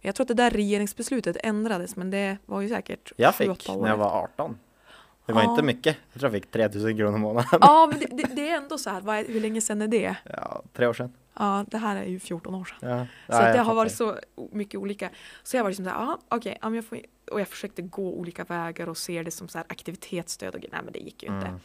[0.00, 3.82] Jag tror att det där regeringsbeslutet ändrades, men det var ju säkert jag fick år.
[3.82, 4.58] när jag var 18.
[5.26, 5.50] Det var Ja.
[5.50, 7.58] inte mycket, jag tror jag fick 3000 kronor i månaden.
[7.60, 10.16] Ja, men det, det, det är ändå så här, vad hur länge sedan är det?
[10.24, 11.12] Ja, tre år sedan.
[11.38, 12.90] Ja, det här är ju 14 år sedan.
[12.90, 13.06] Ja.
[13.36, 14.18] Så Ja, det har varit så
[14.52, 15.10] mycket olika.
[15.42, 16.98] Så jag var liksom såhär, ja okej, men jag får,
[17.30, 20.72] och jag försökte gå olika vägar och se det som så här aktivitetsstöd och grejer.
[20.72, 21.46] nej men det gick ju inte.
[21.46, 21.60] Mm.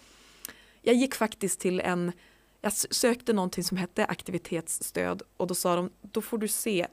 [0.81, 2.11] Jag gick faktiskt till en,
[2.61, 6.87] jag sökte någonting som hette aktivitetsstöd och då sa de, då får du se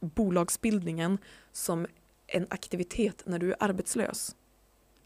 [0.00, 1.18] bolagsbildningen
[1.52, 1.86] som
[2.26, 4.36] en aktivitet när du är arbetslös.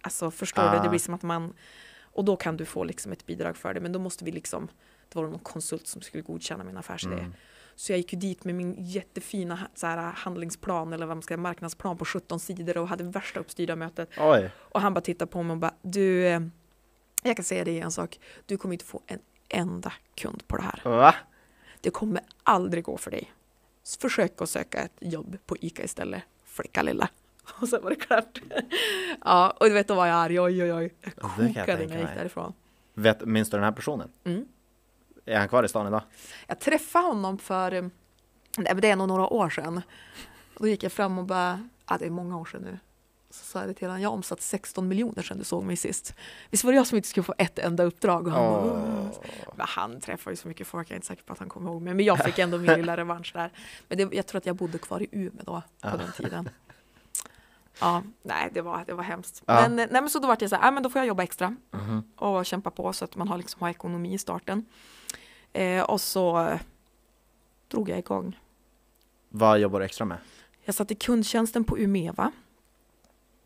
[0.01, 0.83] Alltså förstår du, Ah.
[0.83, 1.55] det blir som att man,
[2.01, 4.69] och då kan du få liksom ett bidrag för det, men då måste vi liksom,
[5.09, 7.19] det var någon konsult som skulle godkänna min affärsidé.
[7.19, 7.35] Mm.
[7.75, 11.33] Så jag gick ju dit med min jättefina så här, handlingsplan eller vad man ska
[11.33, 14.11] säga, marknadsplan på 17 sidor och hade värsta uppstyrda mötet.
[14.19, 16.41] Oj, Och han bara tittade på mig och bara, du, eh,
[17.23, 19.19] jag kan säga dig en sak, du kommer inte få en
[19.49, 20.81] enda kund på det här.
[20.85, 21.15] va?
[21.81, 23.33] Det kommer aldrig gå för dig.
[24.01, 27.09] Försök att söka ett jobb på ICA istället, flicka lilla.
[27.61, 28.41] Och sen var det klart.
[29.25, 30.95] ja, och du vet då var jag arg, oj oj oj.
[31.01, 32.53] Jag kokade när jag gick därifrån.
[32.95, 34.09] Vet, minns du den här personen?
[34.25, 34.45] Mm.
[35.29, 36.03] Är han kvar i stan idag?
[36.47, 37.83] Jag träffade honom för, eh,
[38.59, 39.83] men det är nog några år sedan.
[40.59, 42.79] Då gick jag fram och bara, ja det är många år sedan nu.
[43.31, 45.77] Så sa jag det till honom, jag har omsatt 16 miljoner sedan du såg mig
[45.77, 46.15] sist.
[46.51, 48.27] Visst var det jag som inte skulle få ett enda uppdrag?
[48.27, 49.09] Och han, bara, Åh.
[49.47, 51.49] "Åh." men han träffar ju så mycket folk, jag är inte säker på att han
[51.49, 51.95] kommer ihåg mig.
[51.95, 53.53] Men jag fick ändå min lilla revansch där.
[53.89, 56.49] Men det, jag tror att jag bodde kvar i Umeå då, på den tiden.
[57.81, 59.43] Ja, nej det var, det var hemskt.
[59.47, 59.55] Ja.
[59.55, 61.07] Men, eh, nej, men så då var jag så här, ja, men då får jag
[61.07, 62.03] jobba extra Mhm.
[62.17, 64.65] och kämpa på så att man har, liksom, har ekonomi i starten.
[65.53, 66.59] Eh, och så
[67.69, 68.39] drog jag igång.
[69.29, 70.19] Vad jobbar du extra med?
[70.65, 72.33] Jag satt i kundtjänsten på Umeva.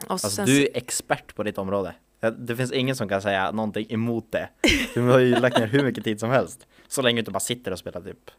[0.05, 1.95] Och Alltså du är expert på ditt område.
[2.39, 4.49] Det- finns ingen som kan säga någonting emot det.
[4.95, 6.67] Du har ju lagt ner hur mycket tid som helst.
[6.89, 8.31] Så länge du inte bara sitter och spelar typ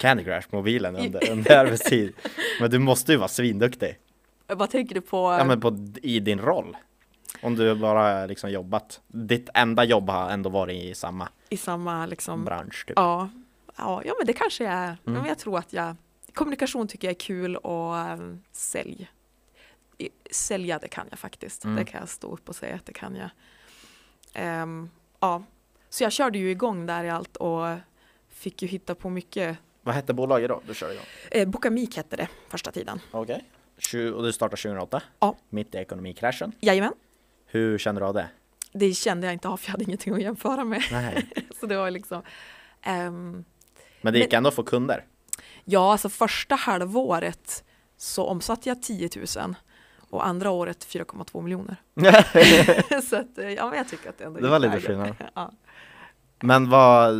[0.00, 2.12] Candy Crush på mobilen under, under arbetstid.
[2.60, 3.98] Men du måste ju vara svinduktig.
[4.46, 5.16] vad tänker du på?
[5.38, 6.76] Ja men på, i din roll.
[7.42, 9.00] Om du bara liksom jobbat.
[9.06, 12.92] Ditt enda jobb har ändå varit i samma I samma liksom, bransch typ.
[12.96, 13.28] ja,
[13.76, 15.18] ja, ja men det kanske är, Mm.
[15.20, 15.96] men jag tror att jag,
[16.32, 19.10] kommunikation tycker jag är kul och um, sälj.
[19.98, 21.76] I- Sälja det kan jag faktiskt, Mm.
[21.76, 23.30] det kan jag stå upp och säga att det kan jag.
[24.34, 24.90] Ehm,
[25.20, 25.42] ja,
[25.88, 27.66] så jag körde ju igång där i allt och
[28.28, 29.58] fick ju hitta på mycket.
[29.82, 30.60] Vad hette bolaget då?
[30.66, 31.04] Du körde igång?
[31.30, 33.00] Eh, Bokamik hette det första tiden.
[33.10, 33.44] Okej.
[33.78, 34.10] Okay.
[34.10, 35.02] Och du startade 2008?
[35.18, 35.36] Ja.
[35.48, 36.52] Mitt i ekonomikraschen.
[36.60, 36.92] Jajamän,
[37.46, 38.28] Hur kände du av det?
[38.74, 40.82] Det kände jag inte av för jag hade ingenting att jämföra med.
[41.60, 42.22] Så det var liksom
[42.82, 43.44] ehm,
[44.00, 45.04] Men det gick ändå att få kunder?
[45.64, 47.64] Ja, alltså första halvåret
[47.96, 49.54] så omsatte jag 10 000
[50.10, 51.76] och andra året 4,2 miljoner.
[53.02, 55.14] så att, eh, ja, men jag tycker att det ändå Det var lite skillnad.
[55.34, 55.52] ja.
[56.46, 57.12] Men vad,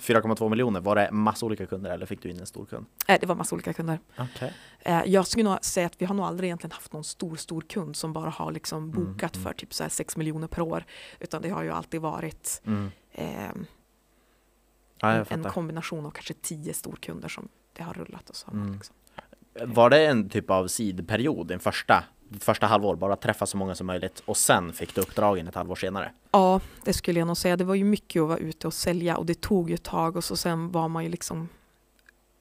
[0.00, 2.86] 4,2 miljoner, var det massa olika kunder eller fick du in en stor kund?
[3.08, 3.98] Eh, Det var massa olika kunder.
[4.18, 4.52] Okej.
[4.80, 7.60] Eh, Jag skulle nog säga att vi har nog aldrig egentligen haft någon stor, stor
[7.60, 9.44] kund som bara har liksom Mm, bokat mm.
[9.44, 10.84] för typ så här 6 miljoner per år.
[11.20, 12.90] Utan det har ju alltid varit Mm.
[13.12, 13.50] eh,
[15.00, 18.50] Ja, en, kombination av kanske 10 storkunder som det har rullat och så.
[18.50, 18.72] Mm.
[18.72, 18.94] Liksom.
[19.64, 22.04] Var det en typ av sidperiod, din första?
[22.40, 25.74] Första halvår, bara träffa så många som möjligt och sen fick du uppdragen ett halvår
[25.74, 26.12] senare?
[26.30, 27.56] Ja, det skulle jag nog säga.
[27.56, 30.16] Det var ju mycket att vara ute och sälja och det tog ju ett tag
[30.16, 31.48] och så sen var man ju liksom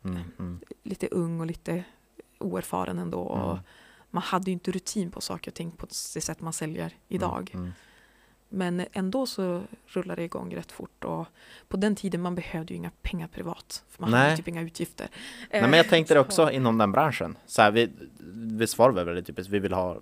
[0.06, 1.84] Mm, mm, lite ung och lite
[2.40, 3.20] oerfaren ändå.
[3.20, 3.64] Och mm,
[4.10, 7.56] man hade ju inte rutin på saker och ting på det sätt man säljer idag.
[8.56, 11.28] Men ändå så rullade det igång rätt fort och
[11.68, 13.84] på den tiden man behövde ju inga pengar privat.
[13.90, 14.22] För man Nej.
[14.24, 15.08] hade typ inga utgifter.
[15.52, 17.38] Nej men jag tänkte det Så- också inom den branschen.
[17.46, 17.90] Så här, vi,
[18.58, 20.02] visst var det väl typiskt, vi vill ha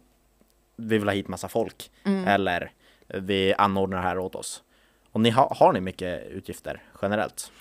[0.76, 2.28] vi vill ha hit massa folk Mm.
[2.28, 2.72] eller
[3.08, 4.64] vi anordnar det här åt oss.
[5.12, 7.52] Och ni har, har ni mycket utgifter generellt?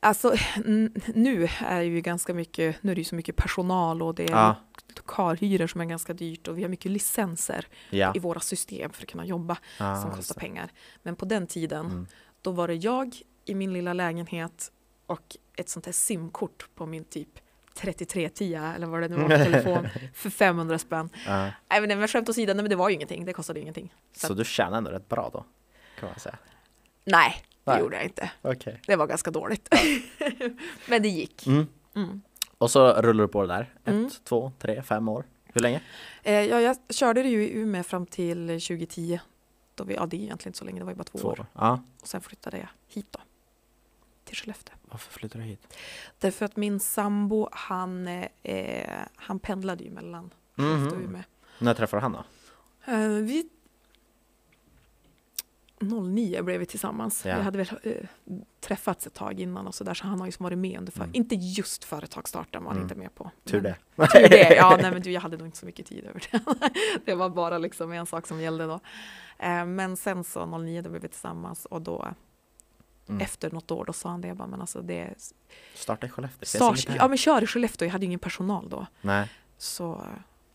[0.00, 0.34] Alltså
[1.14, 4.30] nu är ju ganska mycket, nu är det ju så mycket personal och det är
[4.30, 4.56] Ja.
[4.96, 8.12] Lokalhyror som är ganska dyrt och vi har mycket licenser Ja.
[8.16, 10.72] i våra system för att kunna jobba Ah, som kostar pengar.
[11.02, 12.06] Men på den tiden, Mm.
[12.42, 14.72] då var det jag i min lilla lägenhet
[15.06, 17.28] och ett sånt här simkort på min typ
[17.74, 21.08] 3310 eller vad det nu var för telefon för 500 spänn.
[21.26, 21.50] Ja.
[21.70, 23.94] Nej men, skämt åsido, nej, men det var ju ingenting, det kostade ingenting.
[24.16, 25.44] Så, Så du tjänar ändå rätt bra då?
[26.00, 26.38] Kan man säga.
[27.04, 27.80] nej, det Nej.
[27.80, 28.30] gjorde jag inte.
[28.42, 28.80] Okej.
[28.86, 29.68] Det var ganska dåligt.
[30.88, 31.46] men det gick.
[31.46, 31.66] Mm.
[31.94, 32.22] Mm.
[32.62, 33.74] Och så rullar du på det där.
[33.84, 34.10] Ett, Mm.
[34.24, 35.24] två, tre, fem år.
[35.44, 35.80] Hur länge?
[36.22, 39.20] Eh, ja, jag körde det ju i Umeå fram till 2010.
[39.74, 41.46] Då vi, ja, det är egentligen inte så länge, det var ju bara två, år.
[41.52, 41.82] Ja.
[42.00, 43.18] Och sen flyttade jag hit då.
[44.24, 44.74] Till Skellefteå.
[44.82, 45.76] Varför flyttar du hit?
[46.18, 48.06] Därför att min sambo, han,
[48.42, 51.04] eh, han pendlade ju mellan Skellefteå och Mhm.
[51.04, 51.22] Umeå.
[51.58, 52.24] När träffade han då?
[52.92, 53.48] Eh, vi
[55.82, 57.24] 09 blev vi tillsammans.
[57.26, 57.36] Ja.
[57.36, 57.92] Vi hade väl eh,
[58.60, 61.14] träffats ett tag innan och sådär så han har ju varit med under för, Mm.
[61.14, 62.84] inte just företagsstarten var han Mm.
[62.84, 63.30] inte med på.
[63.44, 63.76] Tur det.
[63.96, 64.54] Tur det.
[64.56, 66.40] Ja, nej men du, jag hade nog inte så mycket tid över det.
[67.04, 68.80] Det var bara liksom en sak som gällde då.
[69.38, 72.08] Eh, Men sen så 09 då blev vi tillsammans och då
[73.08, 73.20] Mm.
[73.20, 75.14] efter något år då sa han det, jag bara, men alltså det
[75.74, 76.46] Starta i Skellefteå.
[76.46, 78.86] Start, ja men kör i Skellefteå, jag hade ju ingen personal då.
[79.00, 80.06] Nej, Så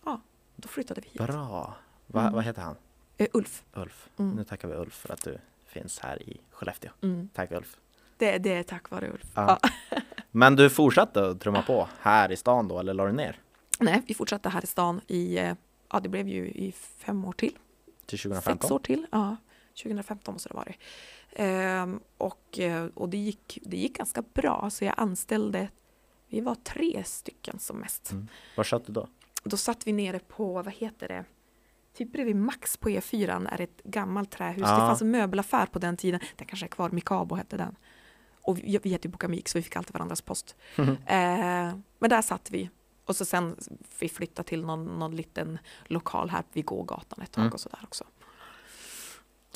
[0.06, 0.22] ja,
[0.56, 1.18] då flyttade vi hit.
[1.28, 1.74] bra.
[2.08, 2.34] Va, Mm.
[2.34, 2.76] Vad heter han?
[3.18, 3.64] Eh, Ulf.
[3.74, 4.10] Ulf.
[4.20, 4.36] Mm.
[4.36, 6.92] Nu tackar vi Ulf för att du finns här i Skellefteå.
[7.02, 7.30] Mm.
[7.34, 7.78] Tack Ulf.
[8.18, 9.32] Det, det är tack vare Ulf.
[9.36, 9.60] Ja.
[10.32, 13.40] Men du fortsatte att trumma på här i stan då, eller la du ner?
[13.80, 15.56] Nej, vi fortsatte här i stan i, eh,
[15.92, 17.58] ja det blev ju i fem år till.
[18.06, 18.72] Till Sex 2015?
[18.72, 19.36] år till, ja.
[19.84, 20.78] 2015 måste det ha varit.
[21.34, 25.70] Ehm, och eh, och det, gick, det gick ganska bra, så jag anställde,
[26.28, 28.12] vi var tre stycken som mest.
[28.12, 28.28] Mm.
[28.58, 29.08] Var satt du då?
[29.44, 31.26] Då satt vi nere på, vad heter det,
[31.98, 34.62] typ bredvid Max på E4 är ett gammalt trähus.
[34.62, 34.72] Ja.
[34.72, 37.76] Det fanns en möbelaffär på den tiden, den kanske är kvar, Mikabo hette den.
[38.42, 40.56] Och vi, vi hette ju Bokamik så vi fick alltid varandras post.
[40.76, 40.90] Mm.
[41.06, 42.70] Eh, men där satt vi.
[43.06, 43.56] Och så sen
[44.00, 47.54] vi flyttade till någon, någon liten lokal här vid gågatan ett tag Mm.
[47.54, 48.04] och sådär också.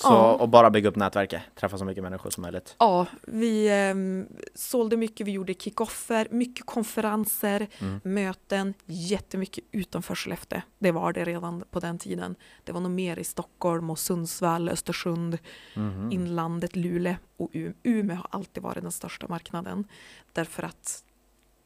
[0.01, 0.33] Så, Ja.
[0.33, 2.75] och bara bygga upp nätverket, träffa så mycket människor som möjligt.
[2.79, 7.99] Ja, vi ehm, sålde mycket, vi gjorde kickoffer, mycket konferenser, Mm.
[8.03, 10.61] möten, jättemycket utanför Skellefteå.
[10.79, 12.35] Det var det redan på den tiden.
[12.63, 15.37] Det var nog mer i Stockholm och Sundsvall, Östersund,
[15.75, 16.11] Mhm.
[16.11, 17.73] inlandet, Luleå och Umeå.
[17.83, 19.87] Umeå har alltid varit den största marknaden.
[20.33, 21.03] Därför att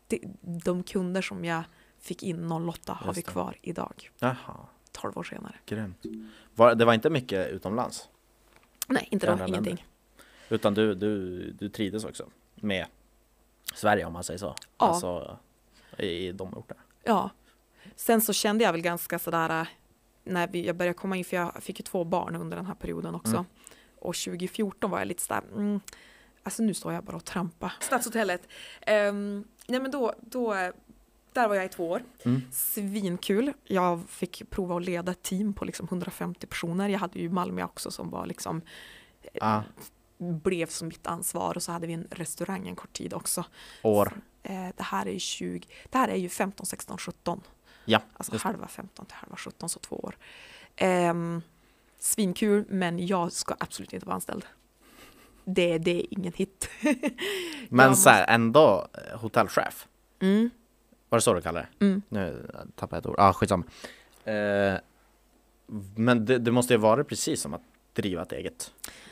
[0.07, 1.63] det, de kunder som jag
[1.99, 4.35] fick in 08 har vi kvar idag, Jaha,
[4.91, 5.55] 12 år senare.
[5.65, 6.03] grymt.
[6.55, 8.09] Var, det var inte mycket utomlands?
[8.87, 9.47] Nej, inte då, länder?
[9.47, 9.85] ingenting.
[10.49, 12.85] Utan du, du, du trivdes också med
[13.73, 14.55] Sverige om man säger så?
[14.77, 14.85] Ja.
[14.85, 15.37] Alltså
[15.97, 16.81] i, i de orterna?
[17.03, 17.29] Ja.
[17.95, 19.67] Sen så kände jag väl ganska sådär äh,
[20.23, 22.75] när vi, jag började komma in, för jag fick ju två barn under den här
[22.75, 23.31] perioden också.
[23.31, 23.45] Mm.
[23.95, 25.79] Och 2014 var jag lite sådär, mm,
[26.43, 27.73] alltså nu står jag bara och trampar.
[27.79, 28.41] Stadshotellet.
[28.87, 30.71] Um, nej men då, då,
[31.35, 32.03] där var jag i två år.
[32.25, 32.41] Mm.
[32.51, 33.53] Svinkul.
[33.63, 36.89] Jag fick prova att leda ett team på liksom 150 personer.
[36.89, 38.61] Jag hade ju Malmö också som var liksom
[39.41, 39.61] Ah,
[40.17, 43.45] blev som mitt ansvar och så hade vi en restaurang en kort tid också.
[43.81, 44.13] år?
[44.43, 47.41] Eh, det här är ju 20, det här är ju 15, 16, 17.
[47.85, 50.17] Ja, Alltså just halva 15 till halva 17, så två år.
[50.75, 51.41] Ehm,
[51.99, 54.45] svinkul, men jag ska absolut inte vara anställd.
[55.45, 56.69] Det, det är ingen hit.
[57.69, 59.87] Men jag så här, ändå eh, hotellchef?
[60.19, 60.49] Mm,
[61.15, 61.85] Var det så du kallade det?
[61.85, 62.01] mm.
[62.09, 63.15] Nu tappade jag ett ord.
[63.17, 63.63] Ah, skitsamma.
[64.23, 64.75] Eh,
[65.95, 67.61] men det, det måste ju vara precis som att
[67.93, 68.71] driva ett eget.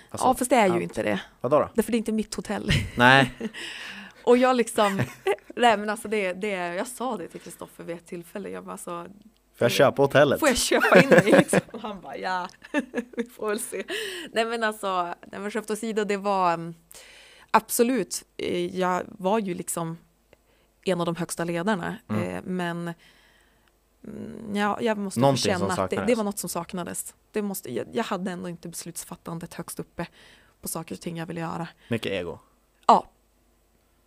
[0.10, 0.82] Alltså, ja, fast det är ju allt.
[0.82, 1.22] inte det.
[1.42, 1.70] Vadå då?
[1.74, 2.72] Därför det är inte mitt hotell.
[2.98, 3.34] Nej,
[4.24, 4.98] Och jag liksom,
[5.56, 8.50] nej men alltså det, det, jag sa det till Kristoffer vid ett tillfälle.
[8.50, 9.08] Jag bara alltså,
[9.56, 10.40] får jag köpa hotellet?
[10.40, 11.60] får jag köpa in dig liksom?
[11.72, 12.48] Och han bara ja,
[13.18, 13.84] vi får väl se.
[14.32, 16.74] Nej men alltså, nej men skämt åsido, det var mm,
[17.52, 19.98] absolut, eh, jag var ju liksom
[20.86, 22.24] en av de högsta ledarna, Mm.
[22.36, 22.94] eh, men
[24.08, 27.16] mm, ja, jag måste Någonting känna att det, det var något som saknades.
[27.32, 30.08] Det måste, jag, jag hade ändå inte beslutsfattandet högst uppe
[30.62, 31.68] på saker och ting jag ville göra.
[31.88, 32.40] Mycket ego.
[32.88, 33.08] Ja,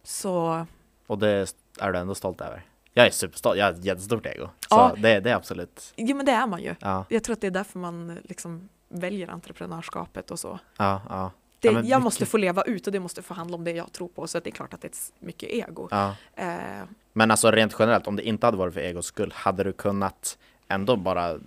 [0.02, 0.66] så
[1.06, 2.62] Och det är du ändå stolt över?
[2.92, 4.44] Jag är superstolt, jag har ett jättestort ego.
[4.46, 4.94] Så Ja.
[4.98, 6.74] det, det är absolut, Jo men det är man ju.
[6.80, 10.58] ja, Jag tror att det är därför man liksom väljer entreprenörskapet och så.
[10.76, 11.30] ja, ja.
[11.66, 13.70] Det, Ja, jag mycket- måste få leva ut och det måste få handla om det
[13.70, 14.26] jag tror på.
[14.26, 15.88] Så det är klart att det är mycket ego.
[15.90, 16.14] ja.
[16.35, 19.72] Eh, Men alltså rent generellt, om det inte hade varit för egos skull, hade du
[19.72, 21.38] kunnat ändå bara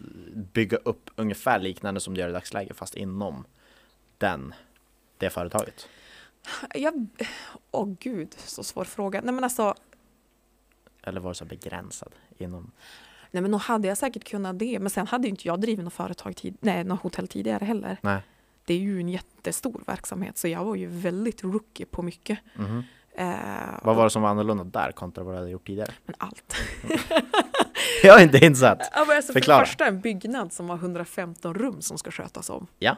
[0.53, 3.45] bygga upp ungefär liknande som du gör i dagsläget, fast inom
[4.17, 4.53] den,
[5.17, 5.87] det företaget?
[6.75, 7.07] jag,
[7.71, 9.21] åh gud, så svår fråga.
[9.23, 9.73] Nej men alltså,
[11.03, 12.71] Eller var det så begränsad inom?
[13.31, 14.79] nej men nog hade jag säkert kunnat det.
[14.79, 17.97] Men sen hade ju inte jag drivit något företag, tid, nej, något hotell tidigare heller.
[18.01, 18.21] Nej.
[18.69, 22.39] Det är ju en jättestor verksamhet så jag var ju väldigt rookie på mycket.
[22.55, 22.83] Mhm.
[23.15, 23.35] Eh,
[23.83, 25.91] Vad var det som var annorlunda där kontra vad du hade gjort tidigare?
[26.05, 26.55] Men allt.
[28.03, 28.79] Jag är inte insatt!
[28.93, 29.57] Ja, alltså Förklara.
[29.57, 32.67] För det första en byggnad som har 115 rum som ska skötas om.
[32.79, 32.95] Ja.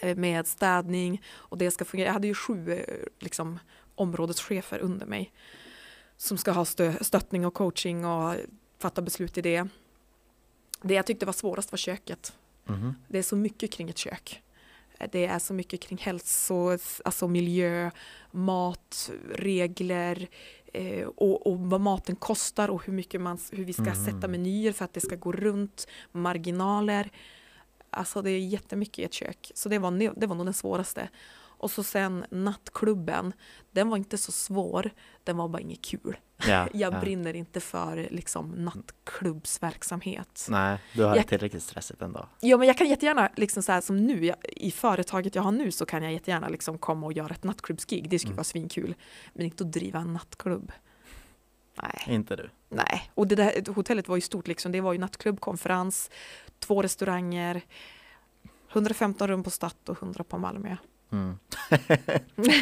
[0.00, 2.06] Eh, Med städning och det ska fungera.
[2.08, 3.58] Jag hade ju sju eh, liksom,
[3.94, 5.32] områdeschefer under mig.
[6.16, 8.34] Som ska ha stö- stöttning och coaching och
[8.78, 9.66] fatta beslut i det.
[10.82, 12.32] Det jag tyckte var svårast var köket.
[12.64, 12.94] Mhm.
[13.08, 14.41] Det är så mycket kring ett kök.
[15.12, 17.90] Det är så mycket kring hälso, alltså miljö,
[18.30, 20.28] mat, regler
[20.72, 24.04] eh, och, och vad maten kostar och hur, mycket man, hur vi ska Mm.
[24.04, 27.10] sätta menyer för att det ska gå runt, marginaler.
[27.90, 29.52] Alltså det är jättemycket i ett kök.
[29.54, 31.08] Så det var, det var nog den svåraste.
[31.62, 33.32] Och så sen nattklubben,
[33.70, 34.90] den var inte så svår,
[35.24, 36.16] den var bara inget kul.
[36.48, 37.00] Ja, Jag ja.
[37.00, 40.46] brinner inte för liksom nattklubbsverksamhet.
[40.50, 42.28] Nej, du har Jag- tillräckligt stressigt ändå.
[42.40, 45.52] Ja, men jag kan jättegärna, liksom så här som nu, jag, i företaget jag har
[45.52, 48.08] nu så kan jag jättegärna liksom komma och göra ett nattklubbsgig.
[48.10, 48.36] Det skulle Mm.
[48.36, 48.94] vara svinkul.
[49.32, 50.72] Men inte att driva en nattklubb.
[51.82, 52.50] Nej, Inte du.
[52.68, 53.10] nej.
[53.14, 54.72] Och det där hotellet var ju stort liksom.
[54.72, 56.10] Det var ju nattklubb, konferens,
[56.58, 57.60] två restauranger,
[58.72, 60.76] 115 rum på Statt och 100 på Malmö.
[61.12, 61.38] Mm.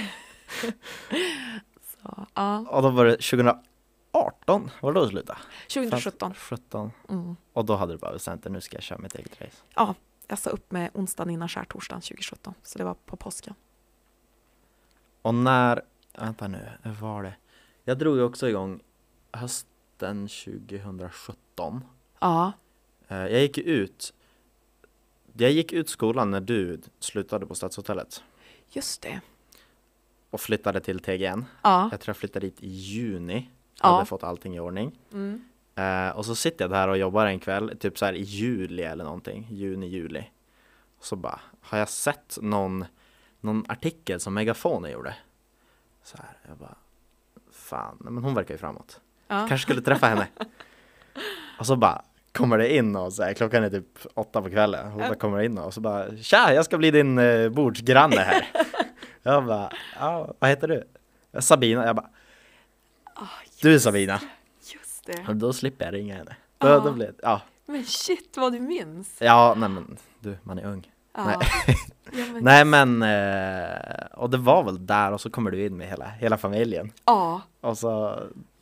[1.83, 5.39] Så, ja, Och då var det 2018, var det då du slutade?
[5.75, 6.35] 2017.
[6.35, 6.91] 17.
[7.09, 7.37] Mm.
[7.53, 9.57] Och då hade du bara bestämt dig, nu ska jag köra mitt eget race.
[9.75, 9.95] Ja,
[10.27, 12.55] jag sa upp med onsdagen innan skärtorsdagen 2017.
[12.63, 13.55] Så det var på påsken.
[15.23, 15.83] Och när,
[16.19, 16.69] vänta nu,
[17.01, 17.35] var det?
[17.85, 18.81] Jag drog ju också igång
[19.33, 21.85] hösten 2017.
[22.21, 22.53] Ja,
[23.09, 24.15] Eh, Jag gick ut,
[25.37, 28.23] jag gick ut skolan när du slutade på Stadshotellet
[28.71, 29.21] just det.
[30.31, 31.45] och flyttade till TGN.
[31.63, 31.89] Ja.
[31.91, 33.51] Jag tror jag flyttade dit i juni,
[33.83, 33.89] Ja.
[33.95, 34.99] hade fått allting i ordning.
[35.13, 35.45] Mm.
[35.75, 38.83] Eh, och så sitter jag där och jobbar en kväll, typ så här i juli
[38.83, 40.31] eller någonting, juni, juli.
[40.99, 42.85] Och så bara, har jag sett någon,
[43.41, 45.15] någon artikel som Megafonen gjorde?
[46.03, 46.75] Så här, jag bara,
[47.53, 49.01] fan, men hon verkar ju framåt.
[49.29, 49.47] Ja.
[49.49, 50.29] Kanske skulle träffa henne.
[51.59, 54.91] och så bara kommer det in och så här, klockan är typ åtta på kvällen.
[54.91, 58.49] Hon bara kommer in och så bara, tja, jag ska bli din eh, bordsgranne här.
[59.23, 60.85] jag bara, ja, vad heter du?
[61.41, 61.87] Sabina.
[61.87, 62.11] Jag bara,
[63.15, 63.27] Ah,
[63.63, 64.21] du är Sabina.
[64.75, 65.25] Just det.
[65.29, 66.37] Och då slipper jag ringa henne.
[66.59, 66.79] Då, Ja.
[66.79, 67.41] då blir det, ja.
[67.67, 69.17] Men shit vad du minns.
[69.21, 70.91] Ja, nej men du, man är ung.
[71.17, 71.25] Ja.
[71.27, 71.37] Nej.
[72.13, 75.77] Ja, men, Nej men, eh, och det var väl där och så kommer du in
[75.77, 76.93] med hela, hela familjen.
[77.05, 77.41] Ja.
[77.61, 77.91] Och så,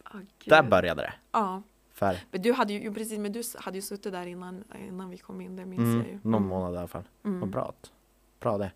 [0.04, 0.24] Ah, gud.
[0.46, 1.12] där började det.
[1.32, 1.62] Ja.
[1.98, 5.18] För Men du hade ju, precis, men du hade ju suttit där innan, innan vi
[5.18, 6.10] kom in, det minns jag ju.
[6.10, 7.08] mm, någon månad i alla fall.
[7.24, 7.40] Mm.
[7.40, 7.72] Vad bra,
[8.40, 8.70] bra det.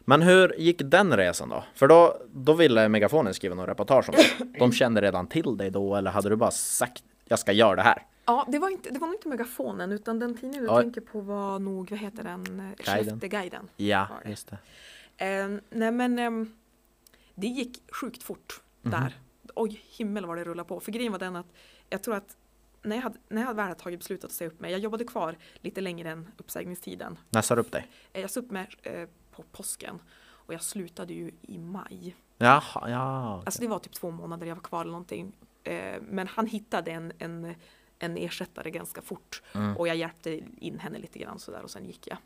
[0.00, 1.64] Men hur gick den resan då?
[1.74, 4.44] För då, då ville Megafonen skriva någon reportage om det.
[4.58, 7.82] De kände redan till dig då eller hade du bara sagt jag ska göra det
[7.82, 8.06] här?
[8.24, 10.80] Ja, det var, inte, det var nog inte megafonen utan den tidningen du Ja.
[10.80, 12.40] tänker på var nog, vad heter den?
[12.40, 12.76] Eh, Guiden.
[13.04, 13.68] Skellefteguiden.
[13.76, 14.30] Ja, det.
[14.30, 14.52] just
[15.16, 15.26] det.
[15.26, 16.52] Eh, nej men ehm,
[17.34, 18.90] det gick sjukt fort Mhm.
[18.90, 19.16] där.
[19.54, 20.80] Oj, himmel vad det rullade på.
[20.80, 21.46] För grejen var den att
[21.90, 22.36] jag tror att
[22.82, 25.04] när jag, hade, när jag väl hade tagit beslutet att säga upp mig, jag jobbade
[25.04, 27.18] kvar lite längre än uppsägningstiden.
[27.30, 27.88] När sa du upp dig?
[28.12, 32.16] Eh, Jag sa upp mig eh, på påsken och jag slutade ju i maj.
[32.38, 33.34] Jaha, ja.
[33.36, 33.42] okej.
[33.46, 35.32] Alltså det var typ två månader jag var kvar eller någonting.
[35.64, 37.54] Eh, men han hittade en, en,
[37.98, 39.76] en ersättare ganska fort Mm.
[39.76, 42.18] och jag hjälpte in henne lite grann sådär och sen gick jag.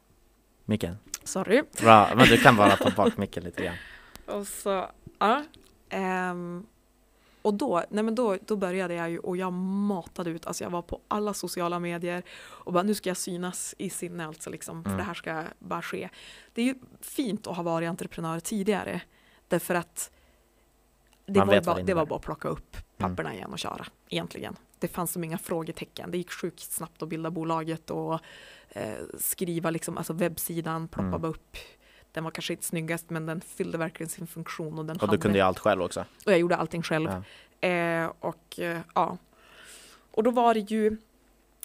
[0.64, 0.96] Micken.
[1.24, 1.62] Sorry.
[1.80, 3.76] Bra, men du kan bara ta bak micken lite grann.
[4.38, 5.44] Och så, ja.
[5.88, 6.66] Ehm,
[7.46, 10.70] och då, nej men då, då började jag ju och jag matade ut, alltså jag
[10.70, 14.82] var på alla sociala medier och bara nu ska jag synas i sinne alltså liksom,
[14.82, 14.98] för Mm.
[14.98, 16.08] det här ska bara ske.
[16.54, 19.00] Det är ju fint att ha varit entreprenör tidigare,
[19.48, 20.10] därför att
[21.26, 24.56] det, Man var, bara, det var bara att plocka upp papperna igen och köra, egentligen.
[24.78, 28.20] Det fanns som inga frågetecken, det gick sjukt snabbt att bilda bolaget och
[28.68, 31.20] eh, skriva liksom, alltså webbsidan, ploppa Mm.
[31.20, 31.56] bara upp
[32.16, 35.18] den var kanske inte snyggast men den fyllde verkligen sin funktion och den Och du
[35.18, 36.04] kunde göra allt själv också.
[36.26, 37.10] och jag gjorde allting själv.
[37.60, 37.68] Ja.
[37.68, 39.18] Eh, och eh, ja.
[40.10, 40.96] Och då var det ju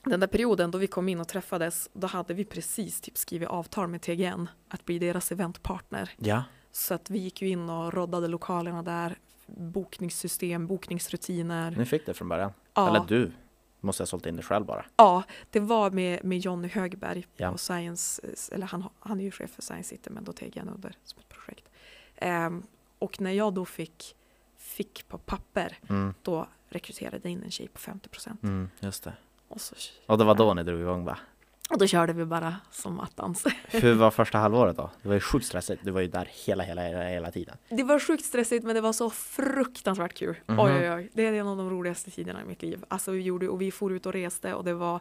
[0.04, 3.50] den där perioden då vi kom in och träffades, då hade vi precis typ skrivit
[3.50, 6.12] avtal med TGN att bli deras eventpartner.
[6.18, 6.44] Ja.
[6.72, 11.72] Så att vi gick ju in och roddade lokalerna där, bokningssystem, bokningsrutiner.
[11.78, 12.52] Ni fick det från början?
[12.74, 12.90] Ja.
[12.90, 13.32] Eller du
[13.82, 14.86] måste ha sålt in det själv bara?
[14.96, 17.52] Ja, det var med, med Jonny Högberg Ja.
[17.52, 18.22] på Science,
[18.52, 21.20] eller han, han är ju chef för Science City men då teg han under som
[21.20, 21.70] ett projekt.
[22.16, 22.64] Ehm,
[23.00, 24.16] och när jag då fick,
[24.58, 28.44] fick på papper, Mm, då rekryterade jag in en tjej på 50 procent.
[28.44, 29.14] mm, just det.
[29.48, 29.76] Och, så,
[30.06, 31.18] Och det var då ni drog igång va?
[31.72, 33.46] Och då körde vi bara som attans.
[33.68, 34.90] Hur var första halvåret då?
[35.02, 35.82] Det var ju sjukt stressigt.
[35.86, 37.58] Du var ju där hela, hela, hela, hela tiden.
[37.70, 40.36] Det var sjukt stressigt men det var så fruktansvärt kul.
[40.46, 40.60] Mhm.
[40.60, 41.10] Oj, oj, oj.
[41.14, 42.84] Det är en av de roligaste tiderna i mitt liv.
[42.88, 45.00] Alltså vi gjorde, och vi for ut och reste och det var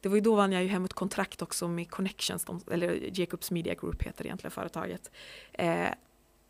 [0.00, 3.20] det var ju då vann jag ju hem ett kontrakt också med Connections, de, eller
[3.20, 5.10] Jacobs Media Group heter egentligen företaget.
[5.52, 5.88] Eh,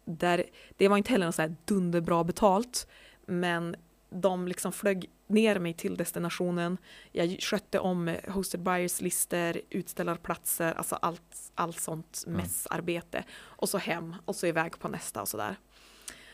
[0.05, 0.45] där,
[0.77, 2.87] det var inte heller något så här dunderbra betalt,
[3.27, 3.77] men
[4.15, 6.79] de liksom flög ner mig till destinationen.
[7.13, 12.37] Jag skötte om eh, hosted buyers listor, utställarplatser, alltså allt, allt sånt Mm.
[12.41, 13.25] mässarbete.
[13.33, 15.57] Och så hem och så iväg på nästa och sådär.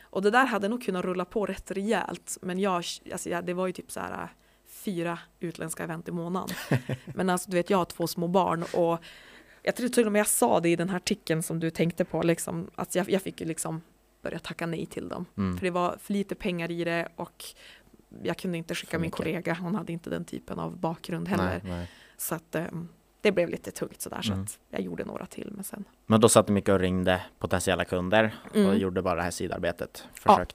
[0.01, 2.39] Och det där hade nog kunnat rulla på rätt rejält.
[2.43, 4.29] Men jag, alltså jag, det var ju typ så här äh,
[4.69, 6.57] fyra utländska event i månaden.
[7.15, 8.99] Men alltså du vet, jag har två små barn och
[9.63, 12.05] jag tror till och med jag sa det i den här artikeln som du tänkte
[12.05, 13.81] på, liksom, att jag, jag fick ju liksom
[14.23, 15.27] börja tacka nej till dem.
[15.37, 15.57] Mm.
[15.59, 17.45] För det var för lite pengar i det och
[18.23, 21.61] jag kunde inte skicka min kollega, hon hade inte den typen av bakgrund heller.
[21.65, 21.91] Nej, nej.
[22.17, 22.89] Så att ehm,
[23.21, 24.45] det blev lite tungt sådär, så Mm.
[24.45, 25.51] att jag gjorde några till.
[25.53, 28.79] Men sen, Men då satt ni mycket och ringde potentiella kunder och Mm.
[28.79, 30.05] gjorde bara det här sidarbetet.
[30.25, 30.47] Ja.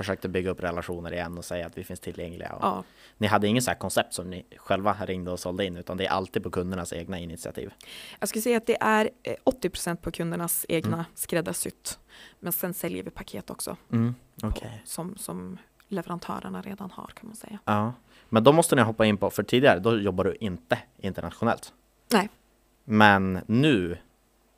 [0.00, 2.56] Försökte, bygga upp relationer igen och säga att vi finns tillgängliga.
[2.60, 2.84] Ja.
[3.18, 6.06] Ni hade ingen så här koncept som ni själva ringde och sålde in utan det
[6.06, 7.72] är alltid på kundernas egna initiativ.
[8.20, 11.04] Jag skulle säga att det är eh, 80% på kundernas egna Mm.
[11.14, 11.98] skräddarsytt.
[12.38, 14.14] Men sen säljer vi paket också Mm.
[14.40, 14.82] på, Okej.
[14.84, 17.58] som, som leverantörerna redan har kan man säga.
[17.64, 17.92] Ja.
[18.28, 21.72] Men då måste ni hoppa in på, för tidigare då jobbar du inte internationellt.
[22.12, 22.28] Nej.
[22.84, 23.98] Men nu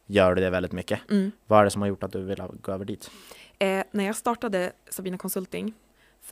[0.06, 1.00] gör du det väldigt mycket.
[1.10, 1.32] Mm.
[1.46, 3.10] Vad är det som har gjort att du vill gå över dit?
[3.62, 5.74] Eh, när jag startade Sabina Consulting,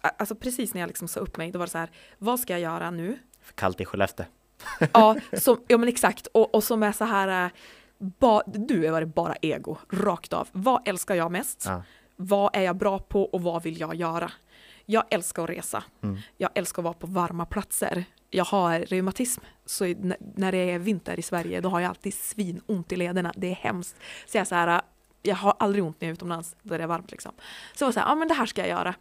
[0.00, 2.52] alltså precis när jag liksom sa upp mig, då var det så här, vad ska
[2.52, 3.18] jag göra nu?
[3.40, 4.26] För kallt i Skellefteå.
[4.92, 7.50] Ja, som, ja men exakt, och, och som är så här, eh,
[7.98, 10.48] ba, du är bara ego, rakt av.
[10.52, 11.64] Vad älskar jag mest?
[11.66, 11.82] Ja.
[12.16, 14.32] Vad är jag bra på och vad vill jag göra?
[14.86, 15.84] Jag älskar att resa.
[16.02, 16.18] Mm.
[16.36, 18.04] Jag älskar att vara på varma platser.
[18.30, 19.84] Jag har reumatism, så
[20.18, 23.32] när det är vinter i Sverige då har jag alltid svinont i lederna.
[23.36, 23.96] Det är hemskt.
[24.26, 24.82] Så jag, är så här,
[25.22, 27.10] jag har aldrig ont när jag är utomlands där det är varmt.
[27.10, 27.32] Liksom.
[27.74, 28.94] Så jag var så här, ja men det här ska jag göra.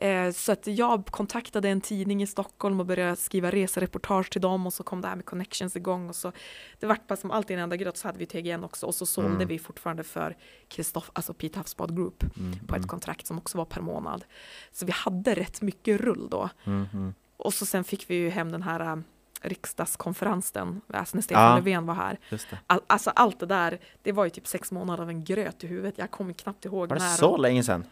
[0.00, 4.66] Eh, så att jag kontaktade en tidning i Stockholm och började skriva resereportage till dem
[4.66, 6.32] och så kom det här med connections igång och så
[6.78, 9.06] det vart bara som alltid en enda gröt så hade vi TGN också och så
[9.06, 9.48] sålde Mm.
[9.48, 10.36] vi fortfarande för
[10.68, 12.58] Kristoff, alltså Pete Havsbad Group Mm.
[12.66, 14.24] på ett kontrakt som också var per månad.
[14.72, 16.48] Så vi hade rätt mycket rull då.
[16.64, 17.14] Mm.
[17.36, 19.02] Och så sen fick vi ju hem den här
[19.42, 21.54] riksdagskonferensen, alltså när Stefan Ja.
[21.56, 22.18] Löfven var här.
[22.66, 25.66] All, alltså allt det där, det var ju typ sex månader av en gröt i
[25.66, 25.94] huvudet.
[25.98, 27.16] Jag kommer knappt ihåg Var det när.
[27.16, 27.84] så länge sedan?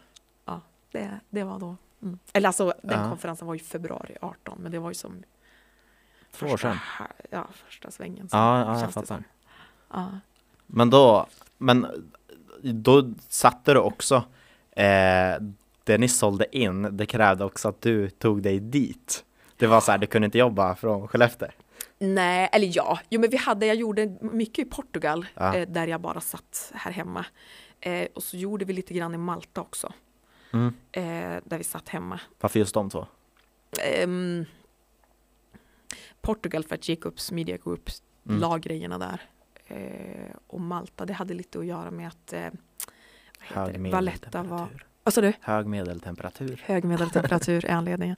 [0.91, 1.75] Det, det var då.
[2.01, 2.19] Mm.
[2.33, 3.09] Eller alltså den Ja.
[3.09, 5.23] konferensen var ju februari 18, men det var ju som
[6.31, 7.07] Två år första, sedan?
[7.29, 8.29] ja, första svängen.
[8.31, 9.23] Ja, ja jag fattar.
[9.93, 10.07] Ja.
[10.65, 11.27] Men då,
[11.57, 11.87] men
[12.61, 14.15] då satte du också
[14.71, 15.35] eh,
[15.83, 19.25] det ni sålde in, det krävde också att du tog dig dit.
[19.57, 21.49] Det var så här, du kunde inte jobba från Skellefteå.
[21.99, 25.55] Nej, eller ja, jo men vi hade, jag gjorde mycket i Portugal Ja.
[25.55, 27.25] eh, där jag bara satt här hemma.
[27.79, 29.93] Eh, och så gjorde vi lite grann i Malta också,
[30.53, 30.73] Mm.
[30.91, 32.19] eh, där vi satt hemma.
[32.39, 33.05] Varför just de två?
[33.83, 34.45] Ehm,
[36.21, 37.89] Portugal för att Jacobs Media Group
[38.29, 38.39] Mm.
[38.41, 39.21] la grejerna där.
[39.67, 42.47] Eh, och Malta, det hade lite att göra med att eh,
[43.39, 43.89] Hög det?
[43.89, 44.43] Valletta var...
[44.43, 44.85] medeltemperatur.
[45.03, 45.33] Vad sa du?
[45.41, 46.61] Hög medeltemperatur.
[46.65, 48.15] Hög medeltemperatur är anledningen.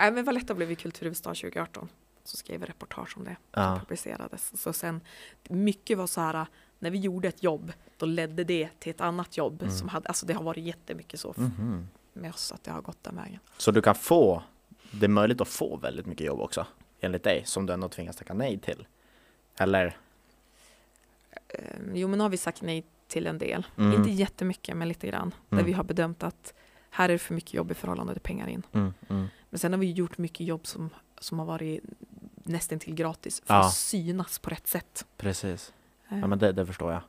[0.00, 1.88] Nej, men Valletta blev ju kulturhuvudstad 2018.
[2.24, 3.36] Så skrev vi reportage om det.
[3.52, 3.76] Ja.
[3.80, 4.60] publicerades.
[4.62, 5.00] Så sen,
[5.48, 6.46] mycket var så här,
[6.78, 9.62] när vi gjorde ett jobb, då ledde det till ett annat jobb.
[9.62, 9.74] Mm.
[9.74, 11.88] Som hade, alltså det har varit jättemycket så Mhm.
[12.12, 13.38] med oss, att det har gått den vägen.
[13.56, 14.42] Så du kan få,
[14.90, 16.66] det är möjligt att få väldigt mycket jobb också,
[17.00, 18.86] enligt dig, som du ändå tvingas tacka nej till.
[19.56, 19.96] Eller?
[21.48, 23.66] Eh, jo, men nu har vi sagt nej till en del.
[23.78, 23.92] Mm.
[23.92, 25.34] Inte jättemycket, men lite grann.
[25.48, 25.66] Där Mm.
[25.66, 26.54] vi har bedömt att
[26.90, 28.62] här är det för mycket jobb i förhållande till pengar in.
[29.50, 29.52] Mm, mm.
[29.52, 30.90] Men sen har vi gjort mycket jobb som,
[31.20, 31.80] som har varit
[32.44, 33.60] nästan till gratis för Ja.
[33.60, 35.04] att synas på rätt sätt.
[35.16, 35.72] Precis.
[36.10, 37.02] Eh, Ja men det, det förstår jag.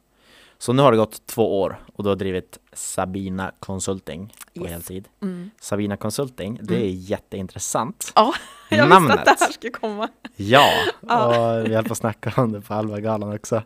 [0.58, 4.72] Så nu har det gått två år och du har drivit Sabina Consulting på Yes.
[4.72, 5.08] heltid.
[5.22, 5.50] mm.
[5.62, 8.12] Sabina Consulting, det är jätteintressant.
[8.16, 8.34] Ja,
[8.70, 10.08] Jag visste att det här skulle komma.
[10.36, 10.70] Ja,
[11.08, 11.26] Ja.
[11.60, 13.64] och vi höll på att snacka om det på Alva-galan också.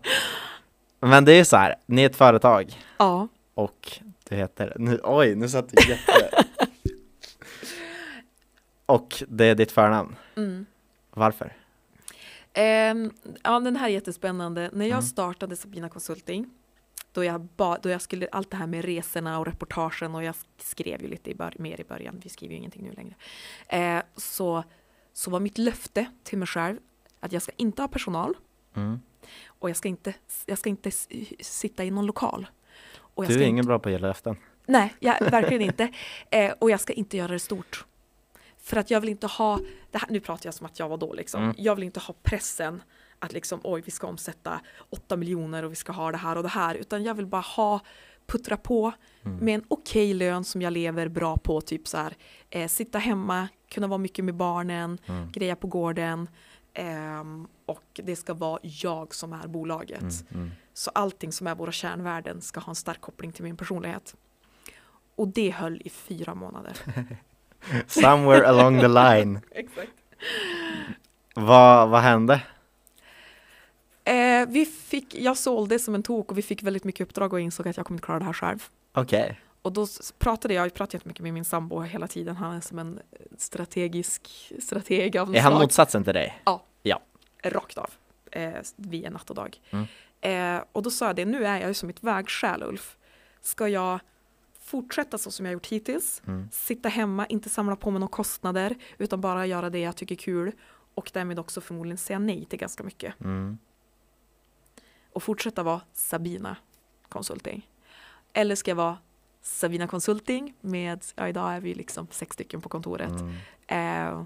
[0.99, 3.99] Men det är så här, ni är ett företag Ja, och
[4.30, 6.45] det heter, nu, oj nu satt du jätte...
[8.86, 10.16] och det är ditt förnamn.
[10.36, 10.66] mm.
[11.10, 11.54] Varför?
[12.54, 13.12] Ehm,
[13.44, 14.70] ja, den här är jättespännande.
[14.74, 15.02] När jag Mm.
[15.06, 16.50] startade Sabina Consulting,
[17.12, 20.36] Då jag, ba, då jag skulle, allt det här med resorna och reportagen och jag
[20.58, 23.16] skrev ju lite i bör, mer i början, vi skriver ju ingenting nu längre.
[23.68, 24.64] Eh, så,
[25.14, 26.78] så var mitt löfte till mig själv
[27.20, 28.34] att jag ska inte ha personal
[28.76, 29.00] Mm.
[29.48, 30.14] och jag ska inte,
[30.46, 30.92] jag ska inte
[31.40, 32.48] sitta i någon lokal.
[33.16, 34.38] Du är inte, ingen bra på att ge löften.
[34.66, 35.90] Nej, jag, verkligen inte.
[36.30, 37.86] Eh, och jag ska inte göra det stort.
[38.66, 39.59] För att jag vill inte ha,
[39.91, 41.55] det här, nu pratar jag som att jag var då liksom, Mm.
[41.57, 42.82] jag vill inte ha pressen
[43.20, 46.43] att liksom oj vi ska omsätta 8 miljoner och vi ska ha det här och
[46.43, 47.80] det här, utan jag vill bara ha,
[48.28, 48.91] puttra på
[49.24, 49.38] Mm.
[49.38, 52.13] med en okej lön som jag lever bra på, typ så här,
[52.49, 55.32] eh, sitta hemma, kunna vara mycket med barnen, Mm.
[55.32, 56.30] greja på gården,
[56.74, 60.01] ehm, och det ska vara jag som är bolaget.
[60.01, 60.13] Mm.
[60.43, 60.51] Mm.
[60.74, 64.16] Så allting som är våra kärnvärden ska ha en stark koppling till min personlighet.
[65.16, 66.78] Och det höll i fyra månader.
[67.88, 69.41] Somewhere along the line.
[69.51, 69.91] Exakt.
[71.34, 72.41] Vad, vad hände?
[74.03, 77.39] Eh, vi fick, jag sålde som en tok och vi fick väldigt mycket uppdrag och
[77.39, 78.63] insåg att jag kommer inte klara det här själv.
[78.93, 79.41] Okej.
[79.61, 79.88] Och då
[80.20, 82.99] pratade jag, jag pratade jättemycket med min sambo hela tiden, han är som en
[83.38, 85.61] strategisk strateg av Är han slag.
[85.61, 86.41] motsatsen till dig?
[87.51, 87.89] rakt av.
[88.32, 89.57] Eh, vi är natt och dag.
[89.70, 89.86] Mm.
[90.22, 92.97] Eh, och då sa jag det, nu är jag ju som mitt vägskäl Ulf.
[93.41, 93.99] Ska jag
[94.66, 96.47] fortsätta så som jag gjort hittills, Mm.
[96.51, 100.20] sitta hemma, inte samla på mig några kostnader, utan bara göra det jag tycker är
[100.20, 100.51] kul
[100.95, 103.20] och därmed också förmodligen säga nej till ganska mycket.
[103.20, 103.57] Mm.
[105.13, 106.57] Och fortsätta vara Sabina
[107.09, 107.70] Consulting.
[108.34, 108.97] Eller ska jag vara
[109.41, 113.11] Sabina Consulting med, ja idag är vi liksom sex stycken på kontoret.
[113.68, 114.07] Mm.
[114.07, 114.26] Eh,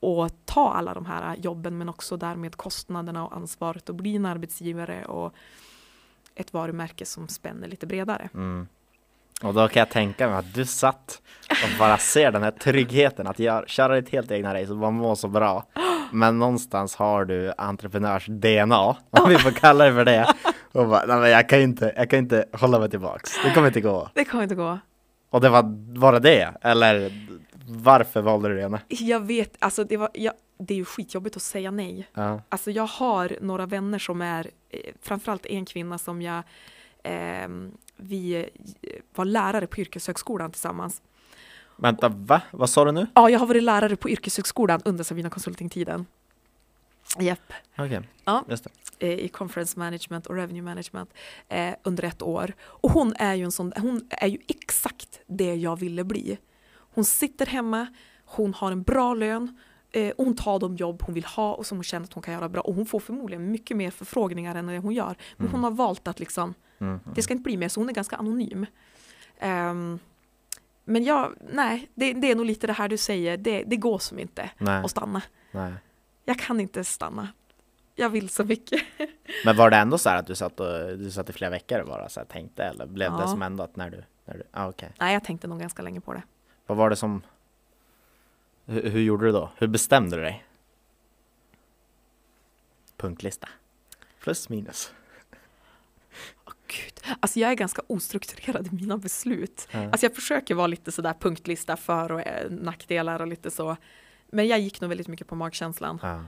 [0.00, 4.26] och ta alla de här jobben men också därmed kostnaderna och ansvaret och bli en
[4.26, 5.34] arbetsgivare och
[6.34, 8.28] ett varumärke som spänner lite bredare.
[8.34, 8.68] Mm.
[9.42, 13.26] Och då kan jag tänka mig att du satt och bara ser den här tryggheten
[13.26, 15.64] att gör, köra ditt helt egna race och bara må så bra.
[16.12, 20.34] Men någonstans har du entreprenörs DNA, om vi får kalla det för det.
[20.72, 23.30] Och bara, nej men jag kan inte, jag kan inte hålla mig tillbaks.
[23.44, 24.10] Det kommer inte gå.
[24.14, 24.78] Det kommer inte gå.
[25.30, 25.62] Och det var
[25.98, 26.54] bara det?
[26.62, 27.12] Eller
[27.68, 28.80] varför valde du det?
[28.88, 32.08] Jag vet, alltså det, var, jag, det är ju skitjobbigt att säga nej.
[32.14, 32.42] Ja.
[32.48, 36.42] Alltså jag har några vänner som är, eh, framförallt en kvinna som jag,
[37.02, 38.34] ehm, vi
[38.82, 41.02] eh, var lärare på yrkeshögskolan tillsammans.
[41.76, 42.42] Vänta, va?
[42.50, 43.06] Vad sa du nu?
[43.14, 46.06] Ja, jag har varit lärare på yrkeshögskolan under Sabina Consulting-tiden.
[47.18, 47.52] Japp.
[47.78, 48.44] Okej, Ja.
[48.48, 48.64] just
[48.98, 49.06] det.
[49.06, 51.10] eh, i conference management och revenue management
[51.48, 52.52] eh, under ett år.
[52.60, 56.38] Och hon är ju en sån, hon är ju exakt det jag ville bli.
[56.94, 57.86] Hon sitter hemma,
[58.24, 59.58] hon har en bra lön,
[59.96, 62.34] eh, hon tar de jobb hon vill ha och som hon känner att hon kan
[62.34, 62.60] göra bra.
[62.62, 65.16] Och hon får förmodligen mycket mer förfrågningar än det hon gör.
[65.36, 65.52] Men Mm.
[65.52, 67.00] hon har valt att liksom, Mm.
[67.14, 68.66] det ska inte bli mer, så hon är ganska anonym.
[69.38, 69.98] Ehm,
[70.84, 73.98] men jag, nej, det, det är nog lite det här du säger, det, det går
[73.98, 75.22] som inte Nej, att stanna.
[75.52, 75.72] nej.
[76.24, 77.28] Jag kan inte stanna.
[77.94, 78.82] Jag vill så mycket.
[79.44, 81.78] Men var det ändå så här att du satt, och, du satt i flera veckor
[81.80, 83.28] och bara så här tänkte eller blev det Ja.
[83.28, 84.92] som ändå att när du, när du ah, okej.
[85.00, 86.22] Nej, jag tänkte nog ganska länge på det.
[86.66, 87.22] Vad var det som,
[88.66, 89.50] hur, hur gjorde du då?
[89.56, 90.44] Hur bestämde du dig?
[92.96, 93.48] Punktlista.
[94.20, 94.92] Plus minus.
[96.46, 97.16] Åh, Gud.
[97.20, 99.68] Alltså jag är ganska ostrukturerad i mina beslut.
[99.70, 99.90] Ja.
[99.90, 103.76] Alltså jag försöker vara lite sådär punktlista för och eh, nackdelar och lite så.
[104.26, 105.98] Men jag gick nog väldigt mycket på magkänslan.
[106.02, 106.24] Ja.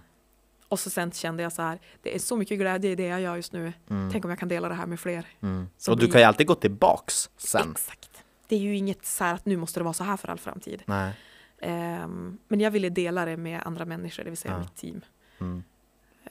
[0.69, 3.21] Och så sen kände jag så här, det är så mycket glädje i det jag
[3.21, 3.73] gör just nu.
[3.91, 4.11] Mm.
[4.13, 5.27] Tänk om jag kan dela det här med fler.
[5.41, 5.69] Mm.
[5.79, 7.71] så Och du blir- kan ju alltid gå tillbaks sen.
[7.71, 8.25] Exakt.
[8.49, 10.39] Det är ju inget så här att nu måste det vara så här för all
[10.39, 10.83] framtid.
[10.87, 11.13] Nej.
[11.61, 14.59] Ehm, men jag ville dela det med andra människor, det vill säga Ja.
[14.61, 15.01] mitt team.
[15.41, 15.65] Mm.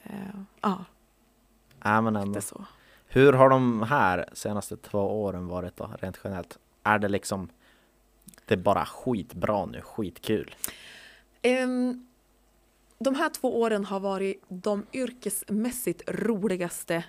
[0.02, 0.84] Ehm, Ja,
[1.84, 2.40] Ja, men ändå.
[2.40, 2.64] så.
[3.06, 6.58] Hur har de här senaste två åren varit då, rent generellt?
[6.82, 7.48] Är det liksom,
[8.46, 10.54] det är bara skitbra nu, skitkul?
[11.42, 12.06] Ehm,
[12.98, 17.04] de här två åren har varit de yrkesmässigt roligaste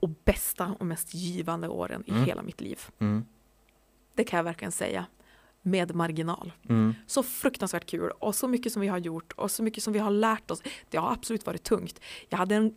[0.00, 2.24] och bästa och mest givande åren i Mm.
[2.24, 2.80] hela mitt liv.
[2.98, 3.24] Mm.
[4.14, 5.06] Det kan jag verkligen säga.
[5.62, 6.52] Med marginal.
[6.68, 6.94] Mm.
[7.06, 9.98] Så fruktansvärt kul och så mycket som vi har gjort och så mycket som vi
[9.98, 10.62] har lärt oss.
[10.90, 12.00] Det har absolut varit tungt.
[12.28, 12.74] Jag hade en,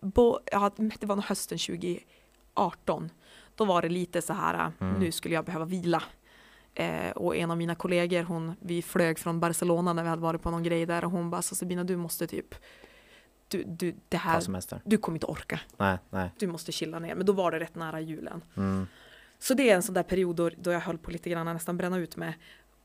[0.00, 3.10] bo, jag hade, det var nog hösten 2018.
[3.54, 5.00] Då var det lite så här, Mm.
[5.00, 6.02] nu skulle jag behöva vila.
[6.74, 10.42] Eh, och en av mina kollegor, hon, vi flög från Barcelona när vi hade varit
[10.42, 12.54] på någon grej där och hon bara, så Sabina du måste typ,
[13.48, 14.34] du, du, det här,
[14.84, 15.60] du kommer inte orka.
[15.76, 16.30] Nej, nej.
[16.38, 17.14] Du måste chilla ner.
[17.14, 18.42] Men då var det rätt nära julen.
[18.56, 18.86] Mm.
[19.42, 21.54] Så det är en sån där period då, då jag höll på lite grann att
[21.56, 22.32] nästan bränna ut med.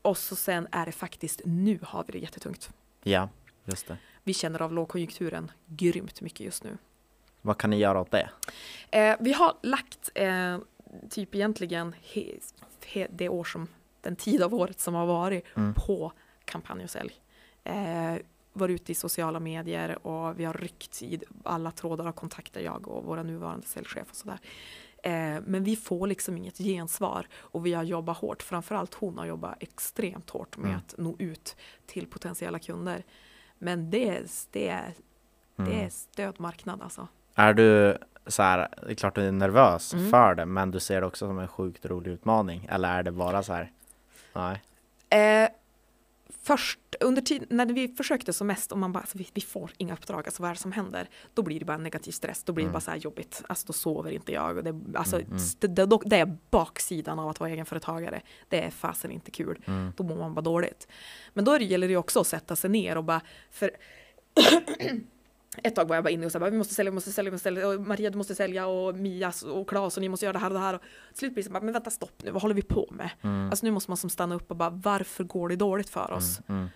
[0.02, 2.70] Och så sen är det faktiskt, nu har vi det jättetungt.
[3.02, 3.28] Ja,
[3.64, 3.96] just det.
[4.22, 6.78] Vi känner av lågkonjunkturen grymt mycket just nu.
[7.42, 8.30] Vad kan ni göra åt det?
[8.90, 10.58] Eh, vi har lagt eh,
[11.10, 12.32] typ egentligen he,
[12.86, 13.68] he, det år som,
[14.00, 15.74] den tid av året som har varit Mm.
[15.74, 16.12] på
[16.44, 17.14] kampanj och sälj.
[17.64, 18.14] Eh,
[18.52, 22.88] varit ute i sociala medier och vi har ryckt i alla trådar av kontakter, jag
[22.88, 24.38] och våra nuvarande säljchef och sådär.
[25.06, 29.26] Eh, men vi får liksom inget gensvar och vi har jobbat hårt, framförallt hon har
[29.26, 30.78] jobbat extremt hårt med Mm.
[30.86, 33.02] att nå ut till potentiella kunder.
[33.58, 34.94] Men det är, det är,
[35.56, 35.90] det är Mm.
[35.90, 37.08] stödmarknad alltså.
[37.34, 40.10] Är du så här, det är klart du är nervös Mm.
[40.10, 42.66] för det, men du ser det också som en sjukt rolig utmaning?
[42.70, 43.70] Eller är det bara så här,
[44.32, 44.62] nej?
[45.44, 45.48] Eh,
[46.42, 49.70] först under tiden när vi försökte som mest och man bara, alltså, vi, vi får
[49.76, 51.08] inga uppdrag, alltså vad är det som händer?
[51.34, 52.72] Då blir det bara negativ stress, då blir det Mm.
[52.72, 54.56] bara så här jobbigt, alltså då sover inte jag.
[54.56, 55.42] Och det, alltså, Mm, mm.
[55.58, 58.20] det, det, är baksidan av att vara egenföretagare.
[58.48, 59.58] Det är fasen inte kul.
[59.66, 59.92] Mm.
[59.96, 60.88] Då mår man bara dåligt.
[61.34, 63.20] Men då gäller det också att sätta sig ner och bara,
[63.50, 63.70] för
[65.62, 67.30] ett tag var jag bara inne och sa bara, vi måste sälja, vi måste sälja,
[67.30, 70.26] vi måste sälja, och Maria du måste sälja och Mia och Claes och ni måste
[70.26, 70.74] göra det här och det här.
[70.74, 70.80] Och
[71.12, 73.10] slut blir det så bara, men vänta stopp nu, vad håller vi på med?
[73.22, 73.50] Mm.
[73.50, 76.40] Alltså nu måste man som stanna upp och bara, varför går det dåligt för oss?
[76.48, 76.60] Mm.
[76.60, 76.70] Mm.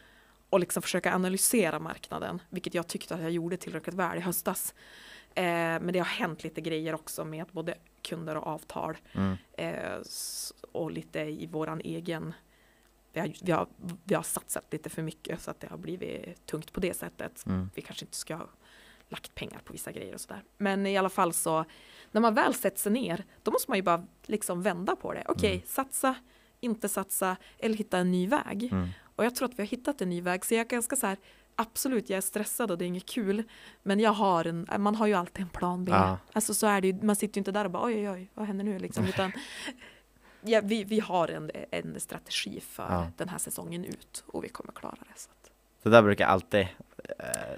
[0.50, 4.74] och liksom försöka analysera marknaden, vilket jag tyckte att jag gjorde tillräckligt väl i höstas.
[5.34, 9.36] Eh, men det har hänt lite grejer också med både kunder och avtal Mm.
[9.52, 10.00] eh,
[10.72, 12.34] och lite i våran egen
[13.12, 13.66] vi har, vi, har,
[14.04, 17.46] vi har satsat lite för mycket så att det har blivit tungt på det sättet.
[17.46, 17.70] Mm.
[17.74, 18.40] Vi kanske inte ska
[19.10, 20.42] lagt pengar på vissa grejer och sådär.
[20.58, 21.64] Men i alla fall så,
[22.12, 25.24] när man väl sätter sig ner, då måste man ju bara liksom vända på det.
[25.28, 25.62] Okej, Mm.
[25.66, 26.14] satsa,
[26.60, 28.68] inte satsa eller hitta en ny väg.
[28.72, 28.88] Mm.
[29.16, 30.44] Och jag tror att vi har hittat en ny väg.
[30.44, 31.16] Så jag är ganska så här,
[31.56, 33.42] absolut jag är stressad och det är inget kul.
[33.82, 35.92] Men jag har en, man har ju alltid en plan B.
[35.92, 36.18] Ja.
[36.32, 38.30] Alltså så är det ju, man sitter ju inte där och bara oj oj oj,
[38.34, 39.04] vad händer nu liksom.
[39.04, 39.32] Utan
[40.42, 43.06] ja, vi, vi har en, en strategi för Ja.
[43.16, 45.18] den här säsongen ut och vi kommer klara det.
[45.20, 45.50] Så att,
[45.82, 46.66] Det där brukar alltid, eh,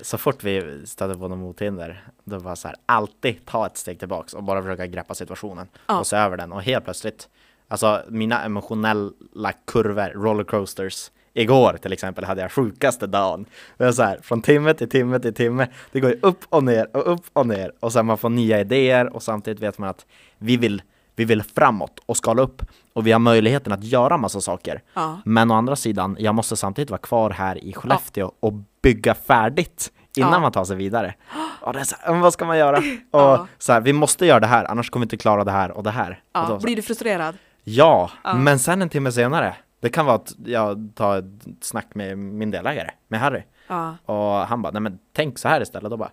[0.00, 3.98] så fort vi stöter på något mothinder, då bara så här, alltid ta ett steg
[3.98, 5.98] tillbaks och bara försöka greppa situationen Ja.
[5.98, 7.28] och se över den och helt plötsligt,
[7.68, 13.46] alltså mina emotionella kurvor, rollercoasters, igår till exempel hade jag sjukaste dagen.
[13.76, 16.64] Det är så här, från timme till timme till timme, det går ju upp och
[16.64, 19.88] ner och upp och ner och sen man får nya idéer och samtidigt vet man
[19.88, 20.06] att
[20.38, 20.82] vi vill,
[21.16, 24.82] vi vill framåt och skala upp och vi har möjligheten att göra massa saker.
[24.94, 25.18] ja.
[25.24, 28.52] Men å andra sidan, jag måste samtidigt vara kvar här i Skellefteå och
[28.82, 30.40] bygga färdigt innan Ja.
[30.40, 31.14] man tar sig vidare.
[31.60, 32.76] Och det är så här, vad ska man göra?
[33.10, 33.46] Och Ja.
[33.58, 35.82] så här, vi måste göra det här, annars kommer vi inte klara det här och
[35.82, 36.10] det här.
[36.10, 36.46] och Ja.
[36.48, 37.36] då, Blir du frustrerad?
[37.64, 38.34] ja, Ja.
[38.34, 41.24] men sen en timme senare, det kan vara att jag tar ett
[41.60, 43.42] snack med min delägare, med Harry.
[43.68, 43.96] Ja.
[44.04, 45.90] Och han bara, nej men tänk så här istället.
[45.90, 46.10] Då bara,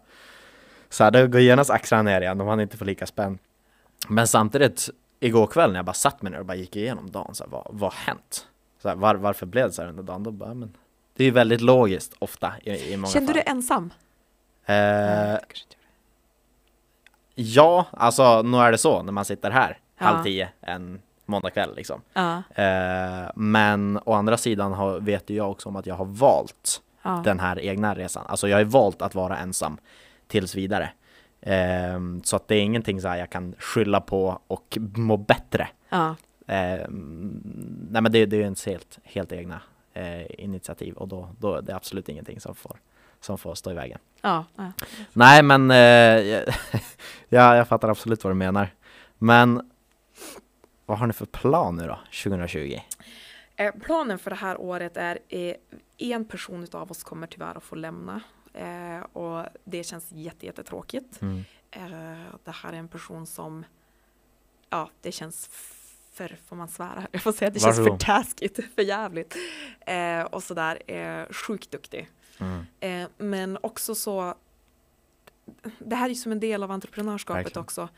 [0.89, 3.37] så här, det går genast axlarna ner igen om han inte får lika spänn.
[4.07, 4.89] Men samtidigt,
[5.19, 7.51] igår kväll när jag bara satt mig ner och bara gick igenom dagen, så här,
[7.51, 8.47] vad, vad har hänt?
[8.81, 10.23] Så här, var, varför blev det så här under dagen?
[10.23, 10.73] Då bara, men,
[11.15, 13.35] det är ju väldigt logiskt ofta i, i många Kände fall.
[13.35, 13.93] du dig ensam?
[14.65, 15.37] Eh,
[17.35, 20.05] ja, alltså nu är det så när man sitter här Ja.
[20.05, 22.01] halv tio en måndagkväll liksom.
[22.13, 22.43] Ja.
[22.63, 26.81] Eh, men å andra sidan har, vet ju jag också om att jag har valt
[27.01, 27.21] Ja.
[27.25, 28.25] den här egna resan.
[28.27, 29.77] Alltså jag har valt att vara ensam
[30.27, 30.91] tills vidare.
[31.41, 35.67] Ehm, så att det är ingenting så jag kan skylla på och må bättre.
[35.89, 36.15] Ja.
[36.47, 37.41] Ehm,
[37.91, 39.61] nej men det, det är ens helt, helt egna
[39.93, 42.77] eh, initiativ och då, då är det absolut ingenting som får,
[43.19, 43.99] som får stå i vägen.
[44.21, 44.45] Ja.
[44.55, 44.71] Ja.
[45.13, 45.77] Nej men eh,
[47.29, 48.69] ja, jag fattar absolut vad du menar.
[49.17, 49.71] Men
[50.85, 52.79] vad har ni för plan nu då, 2020?
[53.55, 55.55] Eh, planen för det här året är eh,
[55.97, 58.21] en person av oss kommer tyvärr att få lämna.
[58.59, 61.21] Eh, och det känns jätte, jättetråkigt.
[61.21, 61.43] Mm.
[61.71, 63.65] Eh, det här är en person som,
[64.69, 65.49] ja det känns
[66.11, 67.07] för, får man svära?
[67.11, 69.35] Jag får säga att det känns för taskigt, för jävligt.
[69.79, 72.09] Eh, och sådär, eh, sjukt duktig.
[72.39, 72.65] Mm.
[72.79, 74.35] Eh, men också så,
[75.79, 77.63] det här är ju som en del av entreprenörskapet Verkligen.
[77.63, 77.89] också.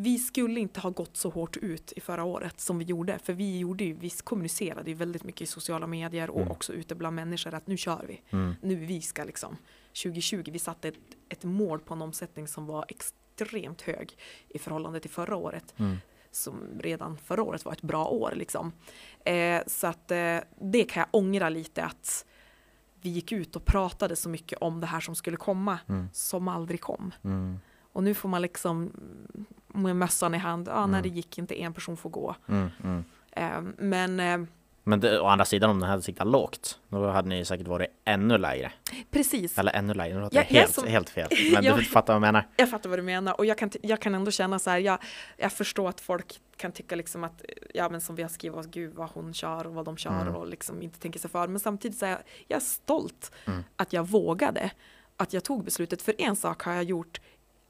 [0.00, 3.32] Vi skulle inte ha gått så hårt ut i förra året som vi gjorde, för
[3.32, 6.50] vi, gjorde ju, vi kommunicerade ju väldigt mycket i sociala medier och Mm.
[6.50, 8.22] också ute bland människor att nu kör vi.
[8.30, 8.54] Mm.
[8.62, 9.56] Nu vi ska liksom
[10.02, 10.94] 2020, vi satte ett,
[11.28, 14.16] ett mål på en omsättning som var extremt hög
[14.48, 15.96] i förhållande till förra året Mm.
[16.30, 18.32] som redan förra året var ett bra år.
[18.36, 18.72] Liksom.
[19.24, 22.26] Eh, så att eh, det kan jag ångra lite att
[23.00, 26.08] vi gick ut och pratade så mycket om det här som skulle komma Mm.
[26.12, 27.10] som aldrig kom.
[27.24, 27.58] Mm.
[27.92, 28.92] Och nu får man liksom
[29.68, 31.02] med mössan i hand, ja, när Mm.
[31.02, 32.36] det gick inte, en person får gå.
[32.48, 32.68] Mm.
[32.84, 33.04] Mm.
[33.32, 34.48] Eh, men eh,
[34.84, 37.88] Men det, å andra sidan om den hade siktat lågt, då hade ni säkert varit
[38.04, 38.72] ännu lägre.
[39.10, 41.28] precis, Eller ännu lägre, nu låter jag helt, som- helt fel.
[41.54, 41.76] Men Ja.
[41.76, 42.46] du fattar vad jag menar.
[42.56, 44.98] jag fattar vad du menar och jag kan, jag kan ändå känna så här, jag,
[45.36, 47.42] jag förstår att folk kan tycka liksom att,
[47.74, 50.34] ja men som vi har skrivit, gud vad hon kör och vad de kör Mm.
[50.36, 51.48] och liksom inte tänker sig för.
[51.48, 53.64] Men samtidigt så är jag, jag är stolt Mm.
[53.76, 54.70] att jag vågade,
[55.16, 56.02] att jag tog beslutet.
[56.02, 57.20] För en sak har jag gjort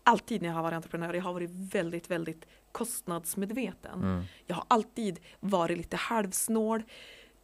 [0.09, 4.03] alltid när jag har varit entreprenör, jag har varit väldigt, väldigt kostnadsmedveten.
[4.03, 4.25] Mm.
[4.47, 6.83] Jag har alltid varit lite halvsnål,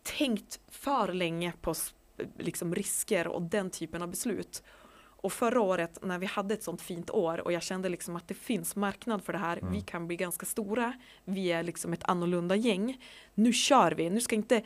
[0.02, 1.74] tänkt för länge på
[2.38, 4.62] liksom risker och den typen av beslut.
[5.24, 8.28] Och förra året när vi hade ett sånt fint år och jag kände liksom att
[8.28, 9.72] det finns marknad för det här, Mm.
[9.72, 10.92] vi kan bli ganska stora,
[11.24, 13.00] vi är liksom ett annorlunda gäng.
[13.34, 14.62] Nu kör vi, nu ska inte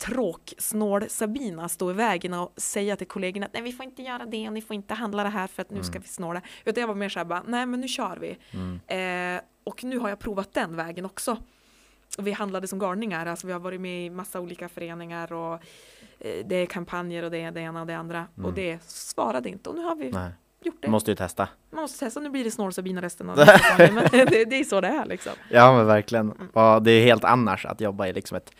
[0.00, 4.26] tråksnål Sabina stå i vägen och säga till kollegorna att nej vi får inte göra
[4.26, 6.02] det och ni får inte handla det här för att nu ska Mm.
[6.02, 6.42] vi snåla.
[6.64, 8.38] Utan jag var mer såhär bara, nej men nu kör vi.
[8.50, 9.36] Mm.
[9.36, 11.36] Eh, och nu har jag provat den vägen också.
[12.18, 15.54] Vi handlade som garningar, alltså vi har varit med i massa olika föreningar och
[16.18, 18.26] eh, det är kampanjer och det är det ena och det andra.
[18.36, 18.46] Mm.
[18.46, 20.30] Och det svarade inte och nu har vi Nej,
[20.62, 20.88] gjort det.
[20.88, 21.48] måste ju testa.
[21.70, 23.94] Man måste testa, nu blir det snål Sabina resten av säsongen.
[23.94, 25.32] Men det, det är så det är liksom.
[25.50, 26.32] Ja men verkligen.
[26.54, 26.82] Mm.
[26.84, 28.52] Det är helt annars att jobba i liksom ett,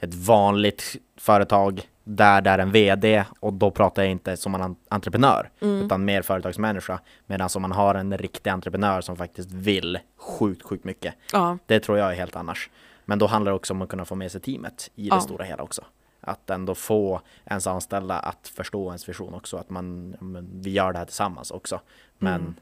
[0.00, 4.76] ett vanligt företag där det är en VD och då pratar jag inte som en
[4.88, 5.86] entreprenör Mm.
[5.86, 7.00] utan mer företagsmänniska.
[7.26, 11.14] Medan om man har en riktig entreprenör som faktiskt vill sjukt, sjukt mycket.
[11.32, 12.70] Ja, Det tror jag är helt annars.
[13.04, 15.20] Men då handlar det också om att kunna få med sig teamet i det Ja.
[15.20, 15.82] stora hela också.
[16.20, 19.56] Att ändå få ens anställda att förstå ens vision också.
[19.56, 20.16] Att man,
[20.54, 21.80] vi gör det här tillsammans också.
[22.18, 22.54] Men Mm.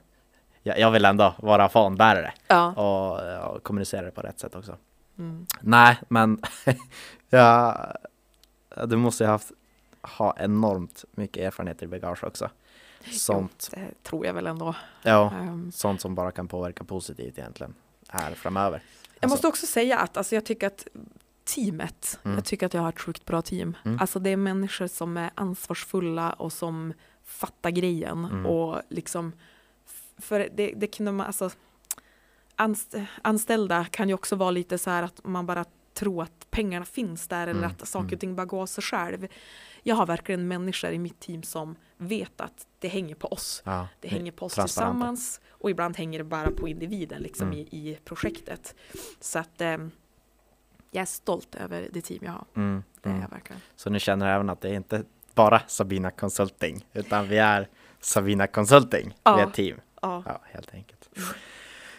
[0.63, 2.67] jag, jag vill ändå vara fanbärare ja.
[2.73, 4.77] och, ja, kommunicera det på rätt sätt också.
[5.19, 5.47] Mm.
[5.61, 6.41] Nej, men
[7.39, 7.97] ja,
[8.87, 9.53] du måste ju haft
[10.03, 12.51] ha enormt mycket erfarenhet i bagage också.
[13.13, 14.75] Sånt, Jo, det tror jag väl ändå.
[15.03, 17.75] ja, Ehm, sånt som bara kan påverka positivt egentligen
[18.09, 18.83] här framöver.
[19.21, 20.87] Jag måste också säga att alltså, jag tycker att
[21.45, 22.35] teamet, Mm.
[22.37, 23.77] jag tycker att jag har ett sjukt bra team.
[23.85, 23.99] Mm.
[24.01, 26.93] Alltså det är människor som är ansvarsfulla och som
[27.25, 28.47] fattar grejen Mm.
[28.47, 29.33] och liksom
[30.19, 31.51] för det, det kunde man alltså
[32.57, 35.65] anst- anställda kan ju också vara lite så här att man bara
[35.95, 38.15] tror att pengarna finns där eller Mm, att saker mm.
[38.15, 39.27] och ting bara går av sig själv.
[39.83, 43.63] Jag har verkligen människor i mitt team som vet att det hänger på oss.
[43.65, 47.59] ja, Det hänger på oss tillsammans och ibland hänger det bara på individen liksom Mm.
[47.59, 48.75] i, i projektet.
[49.21, 49.69] Så att eh,
[50.91, 52.45] jag är stolt över det team jag har.
[52.57, 53.23] Mm, Det är mm.
[53.23, 53.61] jag verkligen.
[53.77, 57.69] Så ni känner även att det är inte bara Sabina Consulting utan vi är
[58.01, 59.37] Sabina Consulting, Ja.
[59.37, 59.81] vi är ett team.
[60.03, 60.23] Ja.
[60.27, 61.09] Ja, helt enkelt.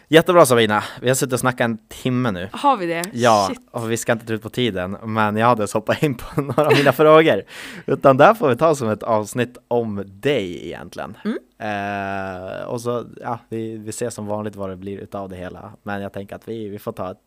[0.07, 2.49] Jättebra Sabina, vi har suttit och snackat en timme nu.
[2.53, 3.03] Har vi det?
[3.13, 3.59] Ja, Shit.
[3.71, 6.65] och vi ska inte dra ut på tiden, men jag hade hoppat in på några
[6.67, 7.43] av mina frågor.
[7.85, 11.17] Utan där får vi ta som ett avsnitt om dig egentligen.
[11.25, 11.37] Mm.
[11.59, 15.71] Eh, och så, ja, vi, vi ser som vanligt vad det blir utav det hela.
[15.83, 17.17] Men jag tänker att vi, vi får ta, ett,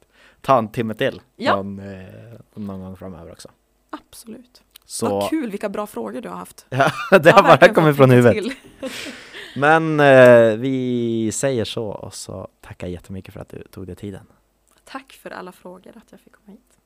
[0.40, 1.56] ta en timme till Ja.
[1.56, 2.04] någon, eh,
[2.54, 3.48] någon gång framöver också.
[3.90, 4.62] Absolut.
[4.84, 6.66] Så Vad kul, vilka bra frågor du har haft.
[7.10, 8.44] ja, det har bara kommit från huvudet.
[9.56, 14.26] Men eh, vi säger så och så tackar jättemycket för att du tog dig tiden.
[14.84, 16.68] Tack för alla frågor, att jag fick komma hit.